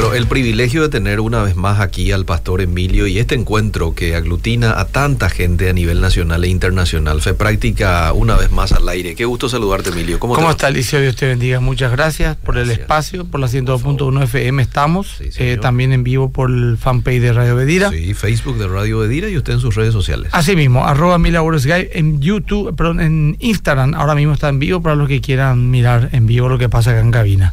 [0.00, 3.94] Bueno, el privilegio de tener una vez más aquí al pastor Emilio y este encuentro
[3.94, 7.20] que aglutina a tanta gente a nivel nacional e internacional.
[7.20, 9.14] Fe práctica una vez más al aire.
[9.14, 10.18] Qué gusto saludarte, Emilio.
[10.18, 11.02] ¿Cómo, ¿Cómo está, Alicia?
[11.02, 11.60] Dios te bendiga.
[11.60, 15.18] Muchas gracias, por el espacio, por la 102.1 FM estamos.
[15.20, 17.90] Eh, también en vivo por el fanpage de Radio Bedira.
[17.90, 20.30] Sí, Facebook de Radio Bedira y usted en sus redes sociales.
[20.32, 23.92] Así mismo, arroba en YouTube, perdón, en Instagram.
[23.92, 26.92] Ahora mismo está en vivo para los que quieran mirar en vivo lo que pasa
[26.92, 27.52] acá en cabina.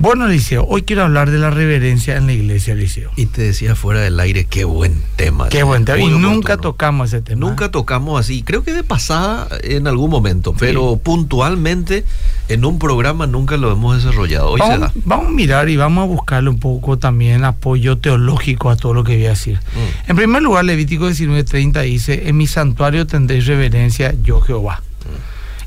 [0.00, 3.10] Bueno, Liceo, hoy quiero hablar de la reverencia en la iglesia, Liceo.
[3.16, 5.48] Y te decía fuera del aire, qué buen tema.
[5.48, 5.98] Qué buen tema.
[5.98, 7.40] Y nunca tocamos ese tema.
[7.40, 8.44] Nunca tocamos así.
[8.44, 12.04] Creo que de pasada en algún momento, pero puntualmente
[12.48, 14.50] en un programa nunca lo hemos desarrollado.
[14.52, 14.92] Hoy vamos, se da.
[15.04, 19.02] Vamos a mirar y vamos a buscarle un poco también apoyo teológico a todo lo
[19.02, 19.56] que voy a decir.
[19.56, 20.10] Mm.
[20.10, 24.80] En primer lugar, Levítico 19:30 dice, en mi santuario tendréis reverencia yo Jehová.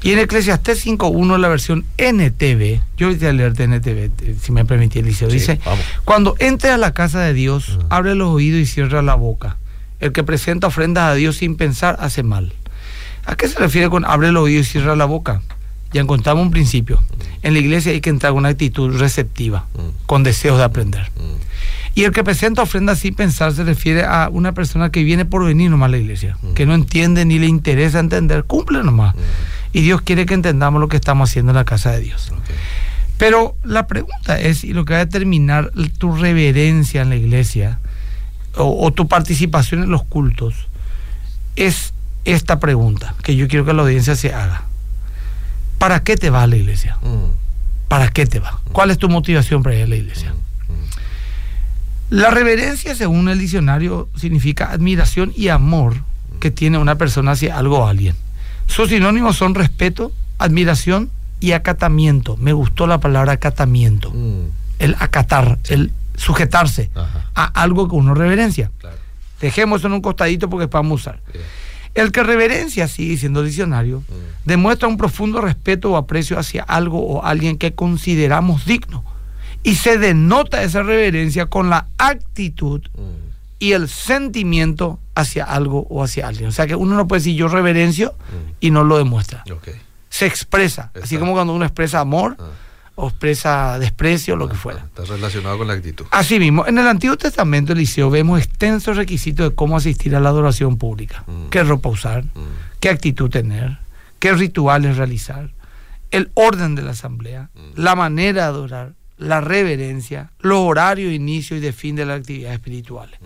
[0.03, 4.99] Y en Eclesiastés 5.1, la versión NTV, yo voy a leerte NTV, si me permití,
[4.99, 5.59] Eliseo, dice,
[6.05, 9.57] cuando entre a la casa de Dios, abre los oídos y cierra la boca.
[9.99, 12.53] El que presenta ofrendas a Dios sin pensar hace mal.
[13.25, 15.43] ¿A qué se refiere con abre los oídos y cierra la boca?
[15.93, 17.03] Ya encontramos un principio.
[17.43, 19.67] En la iglesia hay que entrar con una actitud receptiva,
[20.07, 21.11] con deseos de aprender.
[21.93, 25.45] Y el que presenta ofrendas sin pensar se refiere a una persona que viene por
[25.45, 29.13] venir nomás a la iglesia, que no entiende ni le interesa entender, cumple nomás.
[29.73, 32.31] Y Dios quiere que entendamos lo que estamos haciendo en la casa de Dios.
[33.17, 37.79] Pero la pregunta es, y lo que va a determinar tu reverencia en la iglesia
[38.55, 40.67] o, tu participación en los cultos,
[41.55, 41.93] es
[42.25, 44.63] esta pregunta que yo quiero que la audiencia se haga.
[45.77, 46.97] ¿Para qué te va a la iglesia?
[47.03, 47.31] Mm.
[47.87, 48.59] ¿Para qué te va?
[48.71, 50.31] ¿Cuál es tu motivación para ir a la iglesia?
[50.31, 52.17] Mm, mm.
[52.17, 55.95] La reverencia, según el diccionario, significa admiración y amor
[56.39, 58.15] que tiene una persona hacia algo o alguien.
[58.71, 62.37] Sus sinónimos son respeto, admiración y acatamiento.
[62.37, 64.11] Me gustó la palabra acatamiento.
[64.11, 64.45] Mm.
[64.79, 66.89] El acatar, el sujetarse
[67.35, 68.71] a algo que uno reverencia.
[69.41, 71.19] Dejemos eso en un costadito porque vamos a usar.
[71.95, 74.45] El que reverencia, sigue siendo diccionario, mm.
[74.45, 79.03] demuestra un profundo respeto o aprecio hacia algo o alguien que consideramos digno.
[79.63, 83.30] Y se denota esa reverencia con la actitud mm.
[83.61, 86.49] Y el sentimiento hacia algo o hacia alguien.
[86.49, 88.15] O sea que uno no puede decir yo reverencio
[88.59, 89.43] y no lo demuestra.
[90.09, 92.45] Se expresa, así como cuando uno expresa amor ah.
[92.95, 94.79] o expresa desprecio, lo que ah, fuera.
[94.79, 96.07] Está relacionado con la actitud.
[96.09, 100.29] Así mismo, en el Antiguo Testamento, Eliseo, vemos extensos requisitos de cómo asistir a la
[100.29, 101.23] adoración pública.
[101.27, 101.49] Mm.
[101.49, 102.23] ¿Qué ropa usar?
[102.23, 102.79] Mm.
[102.79, 103.77] ¿Qué actitud tener?
[104.17, 105.51] ¿Qué rituales realizar?
[106.09, 107.79] El orden de la asamblea, mm.
[107.79, 112.19] la manera de adorar, la reverencia, los horarios de inicio y de fin de las
[112.19, 113.19] actividades espirituales.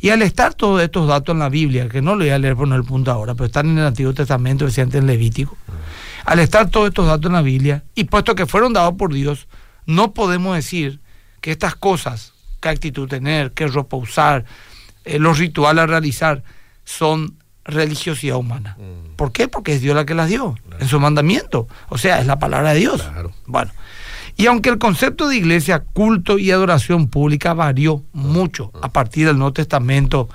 [0.00, 2.54] Y al estar todos estos datos en la Biblia, que no lo voy a leer
[2.54, 5.56] por el punto ahora, pero están en el Antiguo Testamento, decían en Levítico,
[6.26, 9.48] al estar todos estos datos en la Biblia, y puesto que fueron dados por Dios,
[9.86, 11.00] no podemos decir
[11.40, 14.44] que estas cosas, qué actitud tener, qué ropa usar,
[15.06, 16.42] eh, los rituales a realizar,
[16.84, 18.76] son religiosidad humana.
[18.78, 19.16] Mm.
[19.16, 19.48] ¿Por qué?
[19.48, 21.68] Porque es Dios la que las dio, en su mandamiento.
[21.88, 23.02] O sea, es la palabra de Dios.
[23.46, 23.72] Bueno.
[24.38, 29.36] Y aunque el concepto de iglesia, culto y adoración pública varió mucho a partir del
[29.36, 30.28] Nuevo Testamento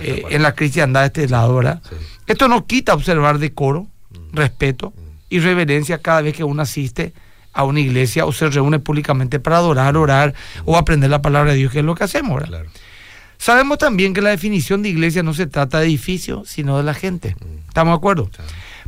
[0.00, 1.82] eh, en la cristiandad de este lado, ¿verdad?
[2.28, 3.88] Esto no quita observar decoro,
[4.32, 4.94] respeto
[5.28, 7.12] y reverencia cada vez que uno asiste
[7.52, 10.32] a una iglesia o se reúne públicamente para adorar, orar
[10.64, 12.62] o aprender la palabra de Dios, que es lo que hacemos, ¿verdad?
[13.36, 16.94] Sabemos también que la definición de iglesia no se trata de edificio, sino de la
[16.94, 17.34] gente.
[17.66, 18.30] ¿Estamos de acuerdo?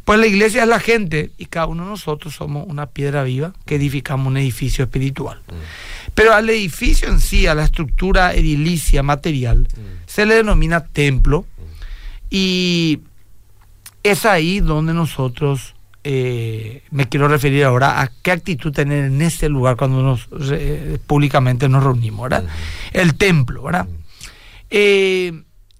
[0.06, 3.52] Pues la iglesia es la gente y cada uno de nosotros somos una piedra viva
[3.64, 5.42] que edificamos un edificio espiritual.
[5.48, 6.12] Mm.
[6.14, 10.06] Pero al edificio en sí, a la estructura edilicia material, mm.
[10.06, 12.26] se le denomina templo mm.
[12.30, 13.00] y
[14.04, 15.74] es ahí donde nosotros,
[16.04, 20.28] eh, me quiero referir ahora a qué actitud tener en este lugar cuando nos,
[21.08, 22.44] públicamente nos reunimos, ¿verdad?
[22.92, 23.88] El templo, ¿verdad?
[24.70, 25.32] Eh,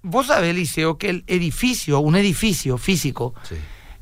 [0.02, 3.32] vos sabés, Liceo, que el edificio, un edificio físico,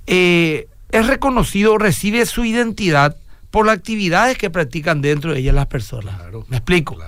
[0.06, 3.16] eh, es reconocido, recibe su identidad
[3.50, 6.16] por las actividades que practican dentro de ellas las personas.
[6.48, 6.98] ¿Me explico?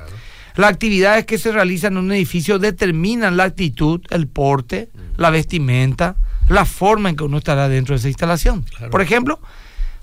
[0.54, 5.20] Las actividades que se realizan en un edificio determinan la actitud, el porte, mm.
[5.20, 6.16] la vestimenta,
[6.48, 8.64] la forma en que uno estará dentro de esa instalación.
[8.90, 9.40] Por ejemplo,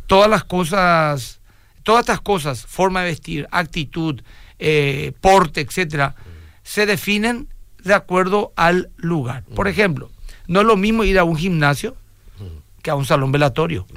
[0.05, 1.39] todas las cosas,
[1.83, 4.21] todas estas cosas, forma de vestir, actitud,
[4.59, 6.21] eh, porte, etcétera, mm.
[6.63, 7.47] se definen
[7.83, 9.43] de acuerdo al lugar.
[9.55, 9.69] Por mm.
[9.69, 10.11] ejemplo,
[10.47, 11.95] no es lo mismo ir a un gimnasio
[12.83, 13.87] que a un salón velatorio.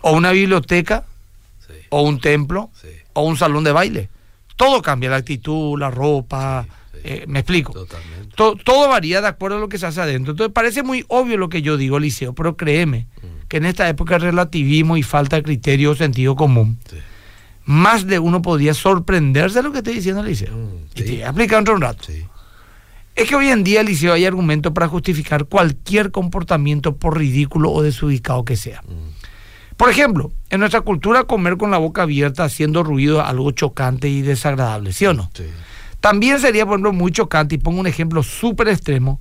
[0.00, 1.04] O una biblioteca,
[1.90, 2.70] o un templo,
[3.12, 4.08] o un salón de baile.
[4.56, 6.66] Todo cambia, la actitud, la ropa,
[7.04, 7.86] eh, me explico.
[8.34, 10.32] todo varía de acuerdo a lo que se hace adentro.
[10.32, 13.46] Entonces parece muy obvio lo que yo digo, Liceo, pero créeme mm.
[13.48, 16.78] que en esta época de relativismo y falta de criterio o sentido común,
[17.64, 20.54] más de uno podría sorprenderse de lo que estoy diciendo liceo.
[20.54, 22.04] Mm, Y te voy a explicar dentro de un rato.
[23.14, 27.82] Es que hoy en día, Liceo, hay argumentos para justificar cualquier comportamiento por ridículo o
[27.82, 28.82] desubicado que sea.
[28.82, 33.50] Mm, Por ejemplo, en nuestra cultura comer con la boca abierta haciendo ruido es algo
[33.52, 35.30] chocante y desagradable, ¿sí o no?
[35.34, 35.44] sí.
[36.00, 39.20] También sería, por ejemplo, muy chocante, y pongo un ejemplo súper extremo,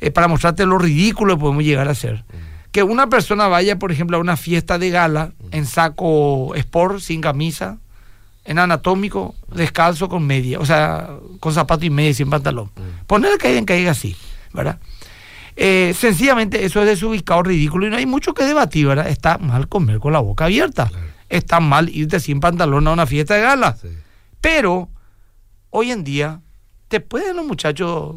[0.00, 2.24] eh, para mostrarte lo ridículo que podemos llegar a ser.
[2.70, 7.20] Que una persona vaya, por ejemplo, a una fiesta de gala en saco sport, sin
[7.20, 7.78] camisa,
[8.44, 11.10] en anatómico, descalzo con media, o sea,
[11.40, 12.70] con zapato y media y sin pantalón.
[13.06, 14.16] Poner que alguien caiga así,
[14.52, 14.78] ¿verdad?
[15.56, 19.08] Eh, sencillamente eso es desubicado, ridículo y no hay mucho que debatir, ¿verdad?
[19.08, 20.88] Está mal comer con la boca abierta.
[20.88, 21.06] Claro.
[21.28, 23.76] Está mal irte sin pantalón a una fiesta de gala.
[23.80, 23.88] Sí.
[24.40, 24.88] Pero
[25.70, 26.40] hoy en día
[26.88, 28.16] te pueden los muchachos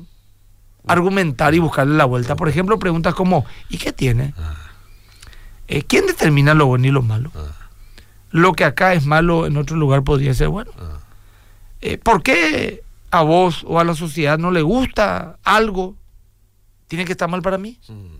[0.85, 2.35] argumentar y buscarle la vuelta.
[2.35, 4.33] Por ejemplo, preguntas como, ¿y qué tiene?
[4.37, 4.55] Ah,
[5.69, 7.31] Eh, ¿Quién determina lo bueno y lo malo?
[7.35, 7.66] ah,
[8.31, 10.71] Lo que acá es malo en otro lugar podría ser bueno.
[10.79, 10.99] ah.
[11.81, 15.95] Eh, ¿Por qué a vos o a la sociedad no le gusta algo?
[16.87, 17.77] ¿Tiene que estar mal para mí?
[17.87, 18.17] Mm,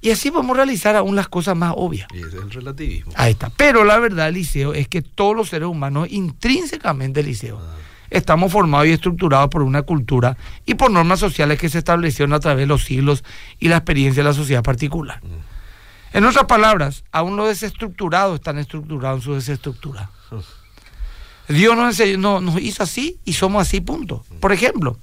[0.00, 2.06] Y así podemos realizar aún las cosas más obvias.
[2.14, 3.12] Y ese es el relativismo.
[3.16, 3.50] Ahí está.
[3.56, 7.74] Pero la verdad, Liceo, es que todos los seres humanos, intrínsecamente, Liceo, Ah,
[8.10, 12.40] estamos formados y estructurados por una cultura y por normas sociales que se establecieron a
[12.40, 13.24] través de los siglos
[13.58, 15.20] y la experiencia de la sociedad particular.
[15.22, 15.47] mm.
[16.12, 20.10] En otras palabras, aún los desestructurados están estructurados en su desestructura.
[21.48, 24.24] Dios nos, enseñó- no- nos hizo así y somos así, punto.
[24.40, 24.98] Por ejemplo,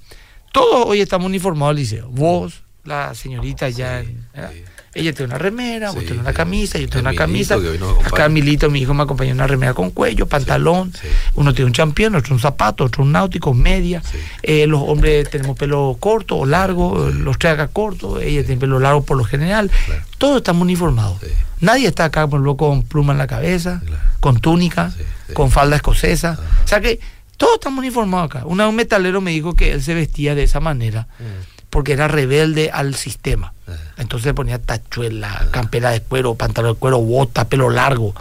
[0.52, 2.08] todos hoy estamos uniformados al liceo.
[2.08, 4.52] Vos, la señorita ya, Sí, ¿verdad?
[4.52, 4.64] sí.
[4.96, 7.56] Ella tiene una remera, vos Sí, tenés una camisa, yo tengo una camisa.
[8.04, 10.92] Acá Milito, mi hijo, me acompaña en una remera con cuello, pantalón.
[11.00, 11.06] sí.
[11.34, 14.02] Uno tiene un champión, otro un zapato, otro un náutico, media.
[14.42, 18.78] Eh, los hombres tenemos pelo corto o largo, los tres acá cortos, ella tiene pelo
[18.78, 19.70] largo por lo general.
[19.86, 20.02] Claro.
[20.18, 21.18] Todos estamos uniformados.
[21.60, 24.02] Nadie está acá por ejemplo, con pluma en la cabeza, Claro.
[24.20, 24.92] con túnica,
[25.34, 26.38] con falda escocesa.
[26.64, 27.00] O sea que
[27.36, 28.46] todos estamos uniformados acá.
[28.46, 32.08] Una, un metalero me dijo que él se vestía de esa manera Mm, porque era
[32.08, 33.52] rebelde al sistema.
[33.98, 38.14] Entonces ponía tachuela, campera de cuero, pantalón de cuero, bota, pelo largo.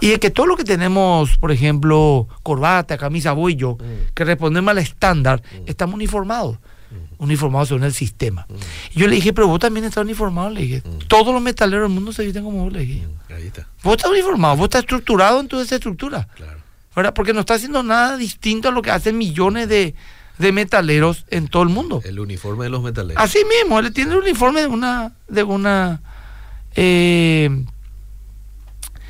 [0.00, 4.12] Y de que todo lo que tenemos, por ejemplo, corbata, camisa, Mm.
[4.12, 6.58] que respondemos al estándar, estamos uniformados.
[7.18, 8.44] Uniformados según el sistema.
[8.92, 10.82] Y yo le dije, pero vos también estás uniformado, le dije.
[11.06, 13.06] Todos los metaleros del mundo se visten como vos, le dije.
[13.32, 13.68] Ahí está.
[13.84, 16.26] Vos estás uniformado, vos estás estructurado en tu desestructura.
[16.34, 16.58] Claro.
[16.96, 17.14] ¿verdad?
[17.14, 19.94] Porque no está haciendo nada distinto a lo que hacen millones de,
[20.38, 22.00] de metaleros en todo el mundo.
[22.04, 23.22] El uniforme de los metaleros.
[23.22, 25.12] Así mismo, él tiene el uniforme de una.
[25.28, 26.00] De una
[26.74, 27.64] eh,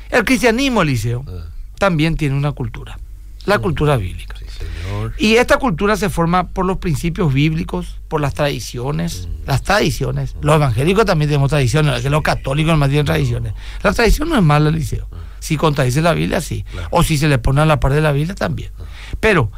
[0.09, 1.47] el cristianismo, Eliseo, Ah,
[1.77, 2.97] también tiene una cultura,
[3.45, 4.35] la cultura bíblica.
[4.37, 4.45] sí,
[4.85, 5.13] señor.
[5.17, 10.35] Y esta cultura se forma por los principios bíblicos, por las tradiciones, las tradiciones.
[10.41, 13.53] Los evangélicos también tenemos tradiciones, los católicos más tienen tradiciones.
[13.83, 15.09] La tradición no es mala, Eliseo.
[15.39, 16.63] Si contradice la Biblia, sí.
[16.71, 16.87] Claro.
[16.91, 18.71] O si se le pone a la par de la Biblia, también.
[19.19, 19.51] Pero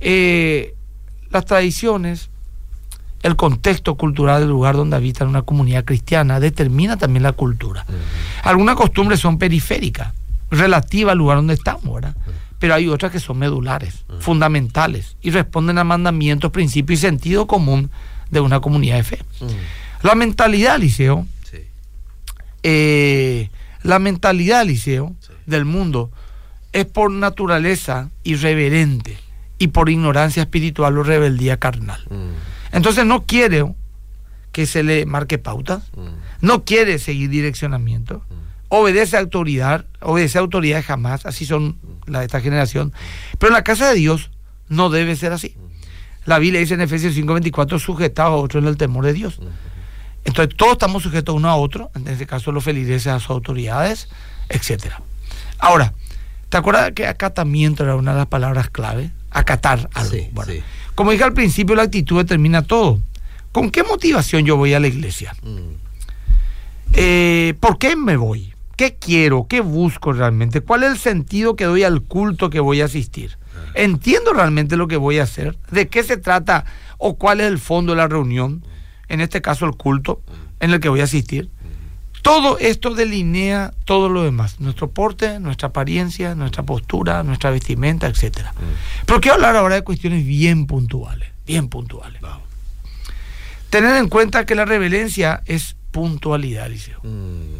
[0.00, 0.75] eh,
[1.30, 2.30] las tradiciones,
[3.22, 7.84] el contexto cultural del lugar donde habita una comunidad cristiana, determina también la cultura.
[8.44, 10.12] Algunas costumbres son periféricas,
[10.50, 12.14] relativas al lugar donde estamos, ¿verdad?
[12.58, 17.90] Pero hay otras que son medulares, fundamentales, y responden a mandamientos, principios y sentido común
[18.30, 19.18] de una comunidad de fe.
[20.02, 21.58] La mentalidad, Liceo, Sí.
[22.62, 23.50] eh,
[23.82, 25.32] la mentalidad, Liceo, Sí.
[25.46, 26.10] del mundo
[26.72, 29.18] es por naturaleza irreverente
[29.58, 32.00] y por ignorancia espiritual o rebeldía carnal.
[32.10, 33.64] Mm, Entonces no quiere
[34.52, 38.22] que se le marque pautas, mm, no quiere seguir direccionamiento,
[38.68, 42.92] obedece a autoridad, obedece a autoridad jamás, así son la de esta generación.
[43.38, 44.30] Pero en la casa de Dios
[44.68, 45.56] no debe ser así.
[46.24, 49.38] La Biblia dice en Efesios 5:24, sujetados a otros en el temor de Dios.
[50.24, 54.08] Entonces todos estamos sujetos uno a otro, en este caso los feligreses a sus autoridades,
[54.48, 55.00] etcétera.
[55.58, 55.94] Ahora,
[56.48, 59.12] ¿te acuerdas que acatamiento era una de las palabras clave?
[59.40, 60.10] Acatar algo.
[60.10, 60.62] Sí, Bueno, sí.
[60.94, 63.00] Como dije al principio, la actitud determina todo.
[63.52, 65.34] ¿Con qué motivación yo voy a la iglesia?
[65.42, 65.58] mm,
[66.94, 68.54] Eh, ¿Por qué me voy?
[68.76, 69.46] ¿Qué quiero?
[69.48, 70.60] ¿Qué busco realmente?
[70.60, 73.36] ¿Cuál es el sentido que doy al culto que voy a asistir?
[73.74, 75.56] ¿Entiendo realmente lo que voy a hacer?
[75.70, 76.64] ¿De qué se trata
[76.98, 78.62] o cuál es el fondo de la reunión?
[79.08, 80.22] En este caso, el culto
[80.60, 81.50] en el que voy a asistir.
[82.26, 84.58] Todo esto delinea todo lo demás.
[84.60, 88.52] Nuestro porte, nuestra apariencia, nuestra postura, nuestra vestimenta, etcétera.
[89.06, 91.28] Pero quiero hablar ahora de cuestiones bien puntuales.
[91.46, 92.20] Bien puntuales.
[93.70, 96.98] Tener en cuenta que la reverencia es puntualidad, Liceo.
[97.02, 97.56] Mm,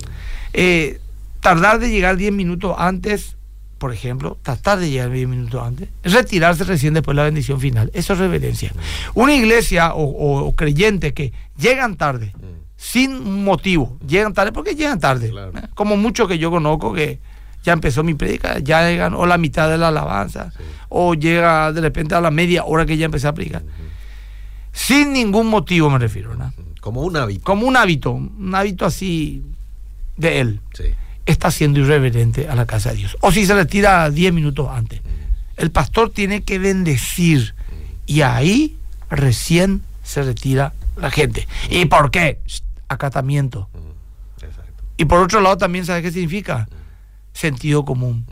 [0.59, 1.01] Eh,
[1.41, 3.37] tardar de llegar 10 minutos antes,
[3.79, 7.91] por ejemplo, tratar de llegar 10 minutos antes, retirarse recién después de la bendición final,
[7.93, 8.73] eso es reverencia.
[9.15, 12.46] Una iglesia o, o- o creyente que llegan tarde, mm,
[12.77, 15.53] sin motivo, llegan tarde porque llegan tarde, Claro.
[15.57, 15.63] ¿eh?
[15.75, 17.19] como muchos que yo conozco que
[17.65, 20.53] ya empezó mi predica, ya llegan o la mitad de la alabanza,
[20.89, 23.63] o llega de repente a la media hora que ya empecé a predicar.
[24.73, 26.53] Sin ningún motivo me refiero, ¿no?
[26.81, 27.43] Como un hábito.
[27.45, 29.43] Como un hábito, un hábito así
[30.17, 30.61] de él.
[30.75, 30.85] Sí.
[31.25, 33.17] Está siendo irreverente a la casa de Dios.
[33.21, 35.01] O si se le tira 10 minutos antes.
[35.57, 37.55] El pastor tiene que bendecir
[38.07, 38.77] y ahí
[39.11, 41.49] recién se retira la gente.
[41.71, 42.39] ¿Y por qué?
[42.89, 43.69] Acatamiento.
[44.43, 44.85] Exacto.
[44.97, 46.69] Y por otro lado también, ¿sabes qué significa?
[47.33, 48.27] Sentido común.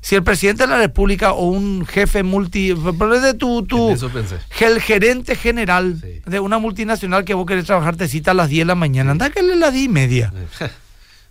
[0.00, 2.74] Si el presidente de la República o un jefe multi...
[2.98, 4.36] Pero es de tu, tu, En eso pensé.
[4.60, 6.20] el gerente general Sí.
[6.26, 9.12] de una multinacional que vos querés trabajar te cita a las 10 de la mañana.
[9.12, 10.32] Anda que le las 10 y media.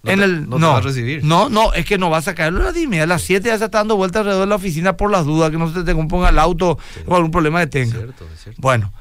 [0.05, 1.23] No, en te, el, no te va a recibir.
[1.23, 3.03] No, no, es que no vas a caerlo a las 10 y media.
[3.03, 5.49] A las 7 ya se está dando vueltas alrededor de la oficina por las dudas,
[5.49, 6.77] que no se te componga el auto
[7.07, 7.95] o algún problema que tenga.
[7.99, 8.61] Cierto, es cierto.
[8.61, 8.91] Bueno,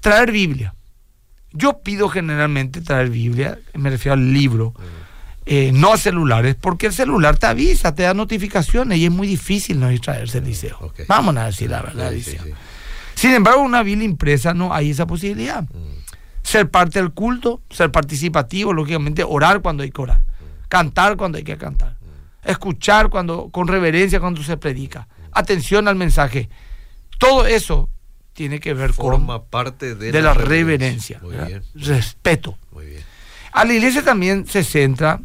[0.00, 0.74] traer Biblia.
[1.52, 4.74] Yo pido generalmente traer Biblia, me refiero al libro,
[5.46, 9.26] eh, no a celulares, porque el celular te avisa, te da notificaciones y es muy
[9.26, 10.76] difícil no distraerse el liceo.
[10.80, 11.00] Ok.
[11.08, 12.44] Vamos a decir la verdad, Sí, sí, liceo.
[12.46, 12.52] sí.
[13.16, 15.62] Sin embargo, una Biblia impresa no hay esa posibilidad.
[15.64, 16.00] Mm.
[16.42, 20.22] Ser parte del culto, ser participativo, lógicamente, orar cuando hay que orar,
[20.68, 21.96] cantar cuando hay que cantar,
[22.44, 26.48] escuchar cuando, con reverencia cuando se predica, atención al mensaje.
[27.18, 27.90] Todo eso
[28.40, 32.56] tiene que ver con Forma parte de, de la reverencia, Muy bien, respeto.
[32.72, 33.02] muy bien.
[33.52, 35.20] A la iglesia también se centra,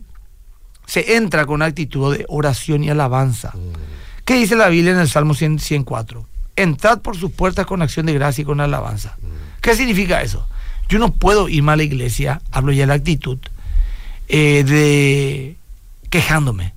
[0.86, 3.54] se entra con una actitud de oración y alabanza.
[3.54, 4.26] Mm.
[4.26, 6.28] ¿Qué dice la Biblia en el Salmo 100 104?
[6.58, 9.16] Entrad por sus puertas con acción de gracia y con alabanza.
[9.62, 10.46] ¿Qué significa eso?
[10.90, 13.38] Yo no puedo irme a la iglesia, hablo ya de la actitud,
[14.28, 15.56] eh, de
[16.10, 16.74] quejándome,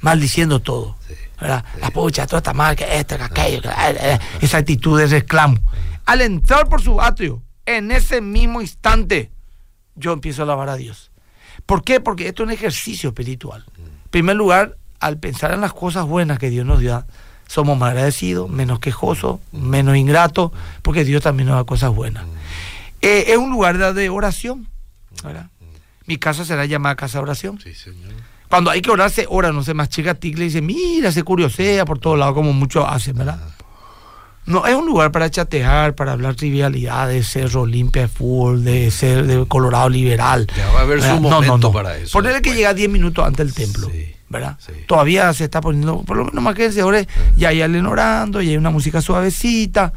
[0.00, 0.96] maldiciendo todo.
[1.06, 1.14] Sí.
[1.44, 1.62] ¿Verdad?
[1.78, 5.06] La pucha, todo está mal, que esto, que aquello, que, eh, eh, esa actitud de
[5.06, 5.58] reclamo.
[6.06, 9.30] Al entrar por su atrio, en ese mismo instante,
[9.94, 11.10] yo empiezo a alabar a Dios.
[11.66, 12.00] ¿Por qué?
[12.00, 13.66] Porque esto es un ejercicio espiritual.
[13.76, 17.06] En primer lugar, al pensar en las cosas buenas que Dios nos da,
[17.46, 22.24] somos más agradecidos, menos quejosos, menos ingratos, porque Dios también nos da cosas buenas.
[23.02, 24.66] Eh, es un lugar de, de oración.
[25.22, 25.50] ¿verdad?
[26.06, 27.60] Mi casa será llamada casa de oración.
[27.60, 28.14] Sí, señor.
[28.54, 31.84] Cuando hay que orar, se ora, no se machica ticle y dice, mira, se curiosea
[31.84, 33.40] por todos lados, como muchos hacen, ¿verdad?
[34.46, 39.26] No, es un lugar para chatear, para hablar trivialidades, Cerro Olimpia de fútbol, de ser
[39.26, 40.46] de Colorado liberal.
[40.56, 43.54] Ya va a haber su momento para eso Ponerle que llega 10 minutos antes del
[43.56, 44.56] templo, Sí, ¿verdad?
[44.64, 44.70] sí.
[44.86, 48.40] Todavía se está poniendo, por lo menos más que se ore, ya hay alguien orando,
[48.40, 49.92] ya hay una música suavecita.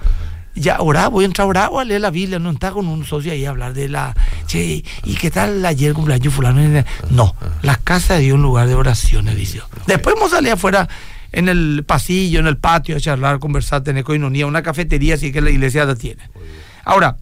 [0.57, 2.87] Ya orar, voy a entrar a orar o a leer la Biblia, no está con
[2.87, 4.15] un socio ahí a hablar de la.
[4.47, 6.83] Che, ¿y qué tal ayer cumpleaños fulano?
[7.11, 9.67] No, la casa de Dios es un lugar de oración, Eliseo.
[9.85, 10.89] Después hemos salido afuera
[11.31, 15.41] en el pasillo, en el patio, a charlar, conversar, tener coinonía, una cafetería, así que
[15.41, 16.23] la iglesia la tiene.
[16.83, 17.17] Ahora,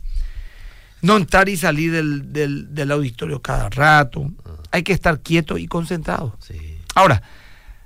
[1.02, 4.32] no entrar y salir del, del, del auditorio cada rato.
[4.72, 6.38] Hay que estar quieto y concentrado.
[6.40, 6.80] Sí.
[6.96, 7.22] Ahora,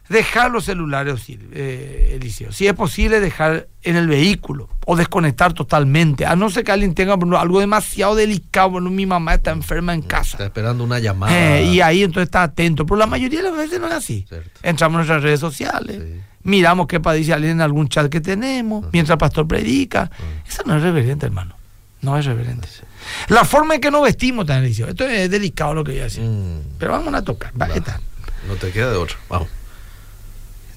[0.09, 2.51] dejar los celulares, eh, Eliseo.
[2.51, 6.25] Si es posible, dejar en el vehículo o desconectar totalmente.
[6.25, 8.71] A no ser que alguien tenga ejemplo, algo demasiado delicado.
[8.71, 10.43] Bueno, mi mamá está enferma en Está casa.
[10.43, 11.59] esperando una llamada.
[11.59, 12.85] Eh, y ahí entonces está atento.
[12.85, 14.25] Pero la mayoría de las veces no es así.
[14.27, 14.49] Cierto.
[14.63, 16.01] Entramos en nuestras redes sociales.
[16.03, 16.21] Sí.
[16.43, 20.09] Miramos qué dice alguien en algún chat que tenemos, mientras el pastor predica.
[20.47, 21.55] Eso no es reverente, hermano.
[22.01, 22.67] No es reverente.
[23.27, 24.87] La forma en que nos vestimos también, Eliseo.
[24.87, 26.23] Esto es delicado lo que voy a decir.
[26.23, 26.77] Mm.
[26.79, 27.51] Pero vamos a tocar.
[27.61, 27.73] Va, Va.
[27.73, 27.99] ¿qué tal?
[28.47, 29.17] No te queda de otro.
[29.29, 29.49] Vamos.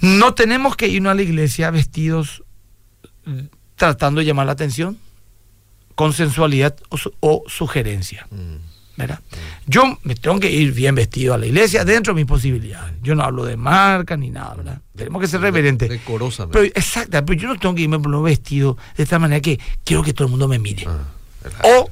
[0.02, 2.42] No tenemos que irnos a la iglesia vestidos
[3.24, 3.38] mm,
[3.76, 4.98] tratando de llamar la atención
[5.94, 8.26] con sensualidad o, su- o sugerencia.
[8.30, 8.56] Mm.
[8.94, 9.20] ¿verdad?
[9.66, 12.94] Yo me tengo que ir bien vestido a la iglesia dentro de mis posibilidades.
[13.02, 14.80] Yo no hablo de marca ni nada, ¿verdad?
[14.94, 15.88] Tenemos que ser reverentes.
[15.88, 16.58] Decorosamente.
[16.58, 19.58] Pero, exacto, pero yo no tengo que irme por lo vestido de esta manera que
[19.82, 20.84] quiero que todo el mundo me mire.
[20.86, 20.98] Ah,
[21.64, 21.90] O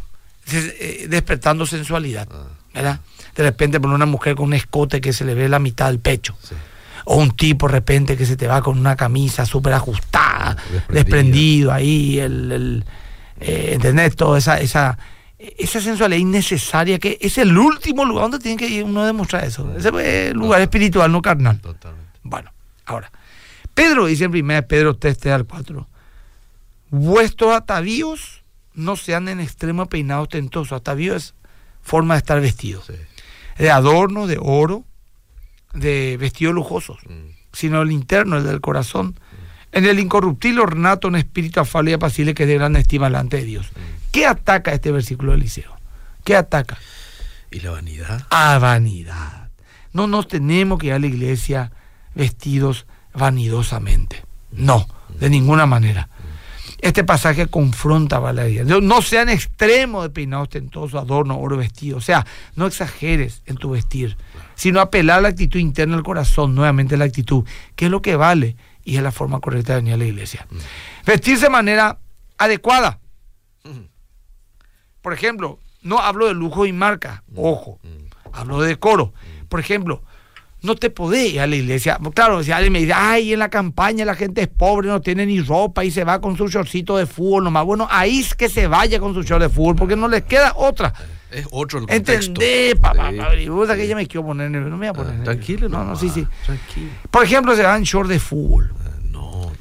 [0.53, 2.45] eh, despertando sensualidad, Ah.
[2.75, 3.01] ¿verdad?
[3.35, 6.01] De repente por una mujer con un escote que se le ve la mitad del
[6.01, 6.37] pecho.
[6.43, 6.55] Sí.
[7.05, 10.57] O un tipo de repente que se te va con una camisa súper ajustada,
[10.89, 12.85] desprendido ahí, el, el,
[13.41, 14.17] eh, ¿entendés?
[14.17, 14.99] Toda esa, esa,
[15.39, 19.45] esa sensualidad innecesaria que es el último lugar donde tiene que ir uno a demostrar
[19.45, 19.75] eso.
[19.77, 21.61] Ese es el lugar espiritual, no carnal.
[21.61, 22.11] Totalmente.
[22.23, 22.53] Bueno,
[22.87, 23.11] ahora,
[23.75, 25.89] Pedro dice en 1 Pedro 3, 3 al 4,
[26.91, 28.43] vuestros atavíos
[28.75, 30.73] no sean en extremo peinados tentosos.
[30.73, 31.35] Atavío es
[31.83, 32.83] forma de estar vestido.
[32.83, 32.95] Sí.
[33.59, 34.85] De adorno, de oro,
[35.73, 37.31] de vestidos lujosos, Mm.
[37.53, 39.15] sino el interno, el del corazón.
[39.73, 43.37] En el incorruptible ornato un espíritu afable y apacible que es de gran estima delante
[43.37, 43.69] de Dios.
[44.11, 45.73] ¿Qué ataca este versículo de Eliseo?
[46.25, 46.77] ¿Qué ataca?
[47.53, 48.27] ¿Y la vanidad?
[48.31, 49.49] a vanidad.
[49.93, 51.73] No nos tenemos que ir a la iglesia
[52.15, 54.25] vestidos vanidosamente.
[54.53, 54.87] No,
[55.19, 56.09] de ninguna manera.
[56.81, 58.65] Este pasaje confronta a vida.
[58.65, 61.99] No sean extremos de peinado ostentoso, adorno, oro vestido.
[61.99, 64.17] O sea, no exageres en tu vestir,
[64.61, 68.15] sino apelar a la actitud interna del corazón, nuevamente la actitud, que es lo que
[68.15, 70.47] vale y es la forma correcta de venir a la iglesia.
[71.07, 71.99] Vestirse de manera
[72.37, 73.01] adecuada.
[75.01, 77.81] Por ejemplo, no hablo de lujo y marca, ojo,
[78.35, 79.15] hablo de decoro.
[79.49, 80.03] Por ejemplo,
[80.61, 81.99] no te podés ir a la iglesia.
[82.15, 85.25] Claro, si alguien me dice, ay, en la campaña la gente es pobre, no tiene
[85.25, 87.65] ni ropa y se va con su shortcito de fútbol nomás.
[87.65, 90.53] Bueno, ahí es que se vaya con su short de fútbol porque no les queda
[90.55, 90.93] otra.
[91.31, 92.31] Es otro el contexto.
[92.33, 93.77] Entendé, papá, sí.
[93.77, 96.09] que ya me quiero poner No me voy a poner ah, Tranquilo, no, no, sí,
[96.09, 96.27] sí.
[96.45, 96.91] Tranquilo.
[97.11, 98.73] Por ejemplo, se van short de fútbol.
[98.85, 99.53] Ah, no.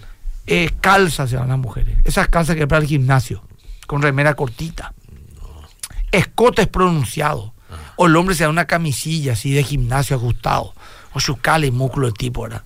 [0.47, 1.97] Eh, calzas se van las mujeres.
[2.03, 3.43] Esas calzas que para el gimnasio,
[3.85, 4.93] con remera cortita.
[5.35, 5.67] No.
[6.11, 7.51] Escotes pronunciados.
[7.69, 7.93] Ah.
[7.97, 10.73] O el hombre se da una camisilla así de gimnasio ajustado
[11.13, 12.63] o su cala y músculo de tipo, ¿verdad?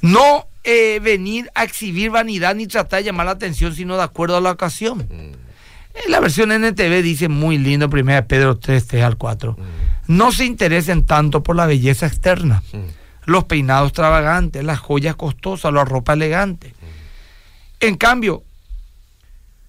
[0.00, 4.36] No eh, venir a exhibir vanidad ni tratar de llamar la atención, sino de acuerdo
[4.36, 5.06] a la ocasión.
[5.10, 5.43] Mm.
[6.08, 9.52] La versión NTV dice muy lindo, 1 Pedro 3, 3 al 4.
[9.52, 10.16] Mm.
[10.16, 13.30] No se interesen tanto por la belleza externa, mm.
[13.30, 16.74] los peinados extravagantes, las joyas costosas, la ropa elegante.
[17.80, 18.42] En cambio,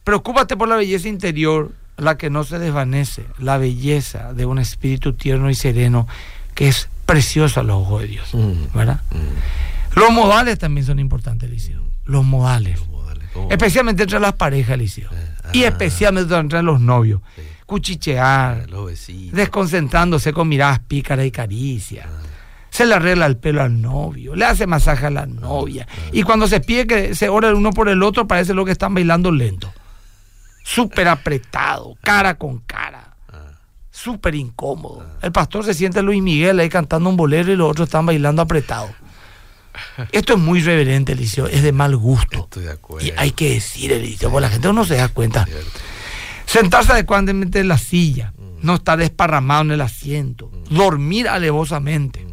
[0.04, 5.14] preocúpate por la belleza interior, la que no se desvanece, la belleza de un espíritu
[5.14, 6.08] tierno y sereno
[6.54, 8.34] que es precioso a los ojos de Dios.
[8.34, 8.78] Mm.
[8.78, 9.02] ¿Verdad?
[9.12, 10.00] Mm.
[10.00, 11.82] Los modales también son importantes, Eliseo.
[12.04, 12.80] Los modales.
[13.50, 15.10] Especialmente entre las parejas, Eliseo.
[15.12, 15.70] Eh, y ah.
[15.70, 17.22] especialmente entre los novios.
[17.66, 18.68] Cuchichear.
[19.32, 22.06] desconcentrándose con miradas pícaras y caricias.
[22.08, 22.22] Ah.
[22.70, 25.88] Se le arregla el pelo al novio, le hace masaje a la novia.
[25.90, 26.10] Ah.
[26.12, 28.72] Y cuando se pide que se ore el uno por el otro, parece lo que
[28.72, 29.72] están bailando lento.
[30.64, 33.16] Súper apretado, cara con cara
[33.96, 35.06] súper incómodo.
[35.22, 38.42] El pastor se siente Luis Miguel ahí cantando un bolero y los otros están bailando
[38.42, 38.90] apretado.
[40.12, 42.44] Esto es muy reverente, Eliseo, es de mal gusto.
[42.44, 43.06] Estoy de acuerdo.
[43.06, 45.48] Y hay que decir, Eliseo, porque la gente no se da cuenta.
[46.46, 48.66] Sentarse adecuadamente en la silla, mm.
[48.66, 50.76] no estar desparramado en el asiento, mm.
[50.76, 52.30] dormir alevosamente, mm.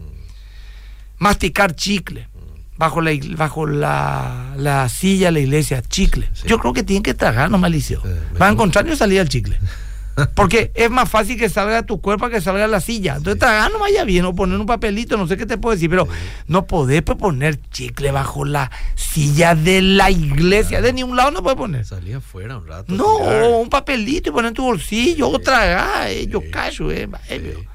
[1.19, 2.29] masticar chicle,
[2.77, 6.29] bajo la, bajo la, la, silla de la iglesia, chicle.
[6.45, 8.03] Yo creo que tienen que tragar nomás, Eliseo.
[8.05, 9.59] Eh, Va a encontrar yo salida el chicle.
[10.35, 13.17] Porque es más fácil que salga tu cuerpo que salga la silla.
[13.17, 15.89] Entonces, tragar no vaya bien o poner un papelito, no sé qué te puedo decir,
[15.89, 16.07] pero
[16.47, 20.83] no podés poner chicle bajo la silla de la iglesia.
[20.83, 21.85] De ningún lado no puedes poner.
[21.85, 22.93] Salía afuera un rato.
[22.93, 26.91] No, un papelito y poner en tu bolsillo, o tragar, eh, yo callo.
[26.91, 27.67] Eh, eh,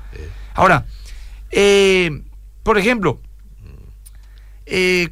[0.54, 0.86] Ahora,
[2.64, 3.20] por ejemplo,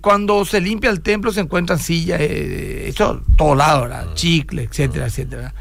[0.02, 4.08] cuando se limpia el templo se encuentran sillas, eso todo lado, ¿verdad?
[4.10, 4.14] Ah.
[4.14, 5.08] chicle, etcétera, ah.
[5.08, 5.54] etcétera.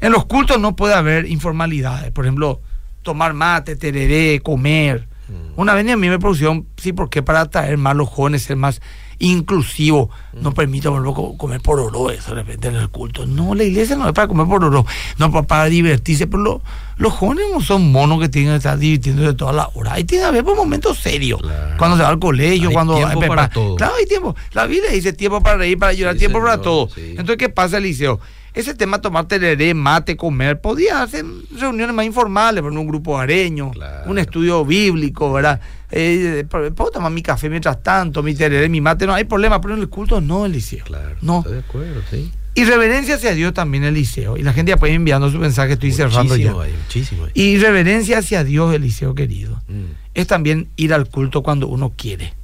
[0.00, 2.10] En los cultos no puede haber informalidades.
[2.12, 2.60] Por ejemplo,
[3.02, 5.08] tomar mate, tereré, comer.
[5.28, 5.60] Mm.
[5.60, 8.80] Una vez a mí me producieron, sí, porque para atraer más los jóvenes, ser más
[9.22, 10.54] inclusivo, no mm.
[10.54, 10.88] permite
[11.36, 13.26] comer por oro de repente en el culto.
[13.26, 14.86] No, la iglesia no es para comer por oro,
[15.18, 16.62] no para, para divertirse, pero
[16.96, 19.92] los jóvenes no son monos que tienen que estar divirtiéndose toda la hora.
[19.92, 21.38] Ahí tiene que haber momentos serios,
[21.76, 22.96] cuando se va al colegio, cuando...
[22.96, 23.76] Tiempo para, todo.
[23.76, 24.34] Claro, hay tiempo.
[24.52, 26.88] La Biblia dice tiempo para reír, para llorar, tiempo para todo.
[26.96, 28.20] Entonces, ¿qué pasa, Eliseo?
[28.54, 31.24] Ese tema tomar tereré, mate, comer, podía hacer
[31.56, 33.70] reuniones más informales, por un grupo areño,
[34.06, 35.60] un estudio bíblico, ¿verdad?
[35.90, 39.74] Eh, puedo tomar mi café mientras tanto, mi tereré, mi mate, no hay problema, pero
[39.74, 40.84] en el culto no, Eliseo.
[40.84, 41.38] Claro, no.
[41.38, 42.32] Estoy de acuerdo, sí.
[42.54, 44.36] Y reverencia hacia Dios también, Eliseo.
[44.36, 46.52] Y la gente ya puede ir enviando su mensaje, estoy cerrando ya.
[46.52, 49.84] muchísimo Y reverencia hacia Dios, Eliseo querido, mm.
[50.14, 52.34] es también ir al culto cuando uno quiere.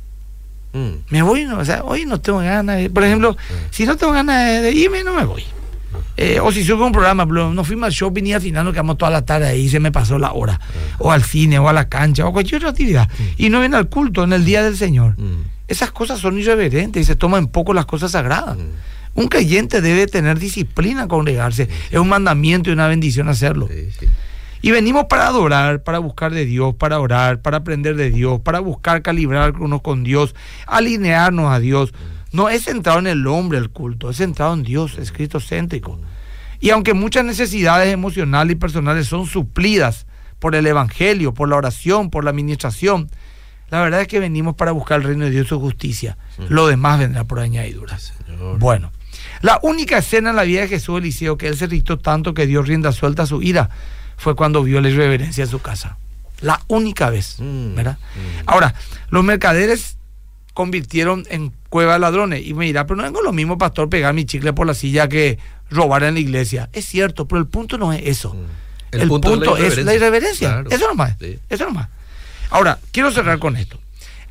[0.73, 0.91] Mm.
[1.11, 3.55] Me voy, o sea, hoy no tengo ganas, de, por ejemplo, mm.
[3.71, 5.43] si no tengo ganas de irme, no me voy.
[6.17, 8.97] Eh, o si subo un programa, no fuimos al shopping y al final nos quedamos
[8.97, 10.59] toda la tarde ahí y se me pasó la hora.
[10.99, 13.09] O al cine, o a la cancha, o cualquier otra actividad.
[13.37, 15.17] Y no viene al culto en el día del Señor.
[15.69, 18.57] Esas cosas son irreverentes y se toman poco las cosas sagradas.
[19.15, 21.69] Un creyente debe tener disciplina congregarse.
[21.91, 23.69] Es un mandamiento y una bendición hacerlo.
[24.63, 28.61] Y venimos para adorar, para buscar de Dios, para orar, para aprender de Dios, para
[28.61, 30.35] buscar calibrarnos con Dios,
[30.67, 31.93] alinearnos a Dios.
[32.37, 35.99] No es centrado en el hombre el culto, es centrado en Dios, es Cristo céntrico.
[36.61, 40.05] Y aunque muchas necesidades emocionales y personales son suplidas
[40.39, 43.09] por el Evangelio, por la oración, por la administración,
[43.71, 46.19] la verdad es que venimos para buscar el reino de Dios y su justicia.
[46.51, 47.99] Lo demás vendrá por añadidura.
[48.59, 48.93] Bueno,
[49.41, 52.47] la única escena en la vida de Jesús Eliseo que él se irritó tanto que
[52.47, 53.71] Dios rienda suelta a su ira
[54.19, 55.97] fue cuando vio la irreverencia en su casa.
[56.43, 57.97] La única vez, mm, ¿verdad?
[57.97, 58.43] Mm.
[58.45, 58.75] Ahora,
[59.09, 59.97] los mercaderes
[60.57, 62.47] convirtieron en cueva de ladrones.
[62.47, 65.07] Y me dirá, pero no tengo lo mismo, pastor, pegar mi chicle por la silla
[65.07, 65.39] que
[65.69, 66.71] robar en la iglesia.
[66.73, 68.33] Es cierto, pero el punto no es eso.
[68.33, 68.97] Mm.
[68.97, 70.65] El, punto, es la irreverencia.
[70.71, 71.15] Eso nomás.
[71.51, 71.89] Eso nomás.
[72.49, 73.79] Ahora, quiero cerrar con esto.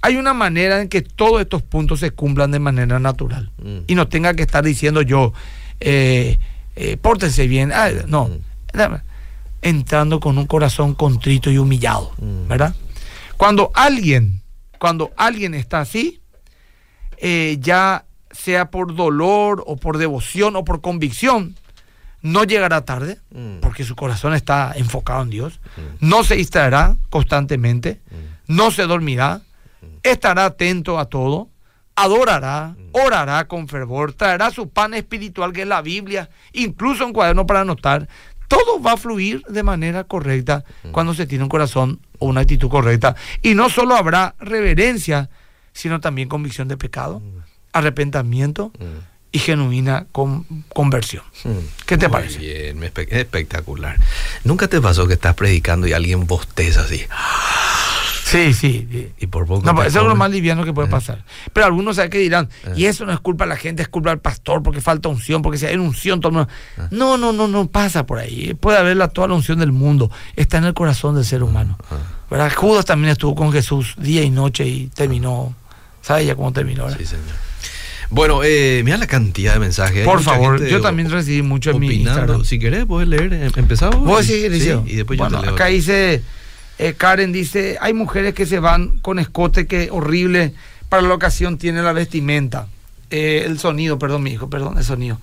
[0.01, 3.51] Hay una manera en que todos estos puntos se cumplan de manera natural.
[3.61, 3.77] Mm.
[3.85, 5.31] Y no tenga que estar diciendo yo,
[5.79, 6.39] eh,
[6.75, 7.71] eh, pórtense bien.
[7.71, 8.31] Ah, no,
[9.61, 12.47] entrando con un corazón contrito y humillado, Mm.
[12.47, 12.73] ¿verdad?
[13.37, 14.41] Cuando alguien,
[14.85, 16.21] cuando alguien está así,
[17.17, 21.55] eh, ya sea por dolor o por devoción o por convicción,
[22.21, 23.61] no llegará tarde, Mm.
[23.61, 25.59] porque su corazón está enfocado en Dios,
[25.99, 27.99] no se distraerá constantemente,
[28.45, 29.41] no se dormirá,
[30.03, 31.49] estará atento a todo,
[31.95, 37.47] adorará, orará con fervor, traerá su pan espiritual que es la Biblia, incluso un cuaderno
[37.47, 38.07] para anotar.
[38.47, 42.69] Todo va a fluir de manera correcta cuando se tiene un corazón o una actitud
[42.69, 43.15] correcta.
[43.41, 45.29] Y no solo habrá reverencia,
[45.73, 47.21] sino también convicción de pecado,
[47.73, 48.71] arrepentimiento
[49.31, 51.23] y genuina con- conversión.
[51.85, 52.39] ¿Qué te Muy parece?
[52.39, 53.97] Bien, espectacular.
[54.43, 57.01] ¿Nunca te pasó que estás predicando y alguien bosteza así?
[58.25, 59.11] Sí, sí.
[59.19, 59.71] Y por poco.
[59.71, 60.91] No, eso es lo más liviano que puede Eh.
[60.91, 61.23] pasar.
[61.53, 62.73] Pero algunos saben que dirán, Eh.
[62.75, 65.43] y eso no es culpa de la gente, es culpa del pastor, porque falta unción,
[65.43, 66.49] porque si hay unción, todo el mundo-
[66.89, 68.55] No, no, no, no pasa por ahí.
[68.59, 70.09] Puede haber la, toda la unción del mundo.
[70.35, 71.77] Está en el corazón del ser humano.
[72.29, 72.51] ¿Verdad?
[72.55, 75.53] Judas también estuvo con Jesús día y noche y terminó.
[76.01, 76.89] ¿Sabe ya cómo terminó?
[76.89, 77.23] Sí, señor.
[78.09, 80.05] Bueno, eh, mira la cantidad de mensajes.
[80.05, 81.93] Por favor, yo también recibí mucho en mi.
[81.93, 82.43] Instagram.
[82.43, 83.33] Si querés, puedes leer.
[83.33, 83.99] eh, ¿Empezamos?
[83.99, 85.55] Vos Sí, sí, y después bueno, yo te leo.
[85.55, 86.21] acá dice,
[86.77, 90.53] eh, Karen dice, hay mujeres que se van con escote que horrible
[90.89, 92.67] para la ocasión tiene la vestimenta.
[93.09, 95.19] Eh, el sonido, perdón, mi hijo, perdón, el sonido.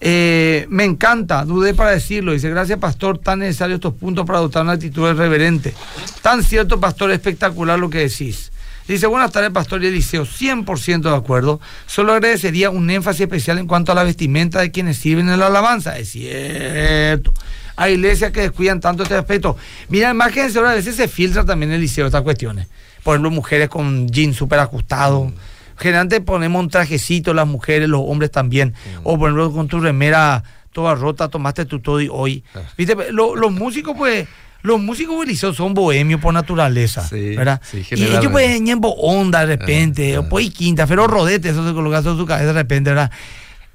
[0.00, 2.32] Eh, me encanta, dudé para decirlo.
[2.32, 5.74] Dice, gracias, pastor, tan necesario estos puntos para adoptar una actitud reverente.
[6.22, 8.50] Tan cierto, pastor, espectacular lo que decís.
[8.88, 11.60] Dice, buenas tardes, pastor y Eliseo, 100% de acuerdo.
[11.86, 15.46] Solo agradecería un énfasis especial en cuanto a la vestimenta de quienes sirven en la
[15.46, 15.96] alabanza.
[15.98, 17.32] Es cierto.
[17.76, 19.56] Hay iglesias que descuidan tanto este aspecto.
[19.88, 22.66] Mira, imagínense, ahora a veces se filtra también en el liceo estas cuestiones.
[23.02, 25.32] Por ejemplo, mujeres con jeans súper ajustados.
[25.78, 28.74] Generalmente ponemos un trajecito las mujeres, los hombres también.
[29.02, 32.44] O por ejemplo, con tu remera toda rota, tomaste tu todo y hoy.
[32.54, 32.60] Ah.
[32.76, 32.94] ¿Viste?
[33.12, 34.28] Lo- los músicos, pues,
[34.62, 37.08] los músicos del liceo son bohemios por naturaleza.
[37.08, 37.62] Sí, ¿verdad?
[37.64, 40.20] sí, y ellos pueden en onda de repente, Ah, ah.
[40.20, 43.10] o pues quinta, pero rodete, eso se coloca sobre su cabeza de repente, ¿verdad?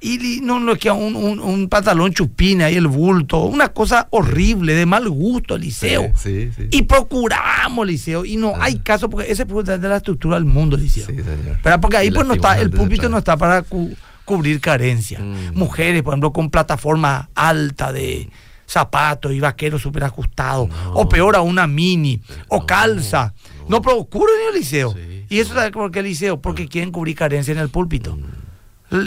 [0.05, 4.07] Y li- no nos queda un, un, un pantalón chupina y el bulto, una cosa
[4.11, 6.11] horrible, de mal gusto, Liceo.
[6.15, 6.67] Sí, sí.
[6.71, 8.65] Y procuramos, Liceo, y no Ah.
[8.65, 11.05] hay caso, porque ese es de la estructura del mundo, Liceo.
[11.07, 11.25] Señor.
[11.63, 11.79] ¿Verdad?
[11.81, 15.21] Porque ahí Y pues no está, el púlpito no está para cu- cubrir carencias.
[15.21, 15.57] Mm.
[15.57, 18.29] Mujeres, por ejemplo, con plataforma alta de
[18.67, 20.69] zapatos y vaqueros súper ajustados.
[20.69, 20.93] No.
[20.93, 22.21] O peor, a una mini.
[22.47, 23.33] O No, calza.
[23.61, 23.65] no.
[23.69, 24.95] No, procuran el liceo.
[25.29, 25.55] Y eso sí.
[25.57, 28.15] sabe por qué el liceo, porque quieren cubrir carencias en el púlpito.
[28.15, 28.25] El,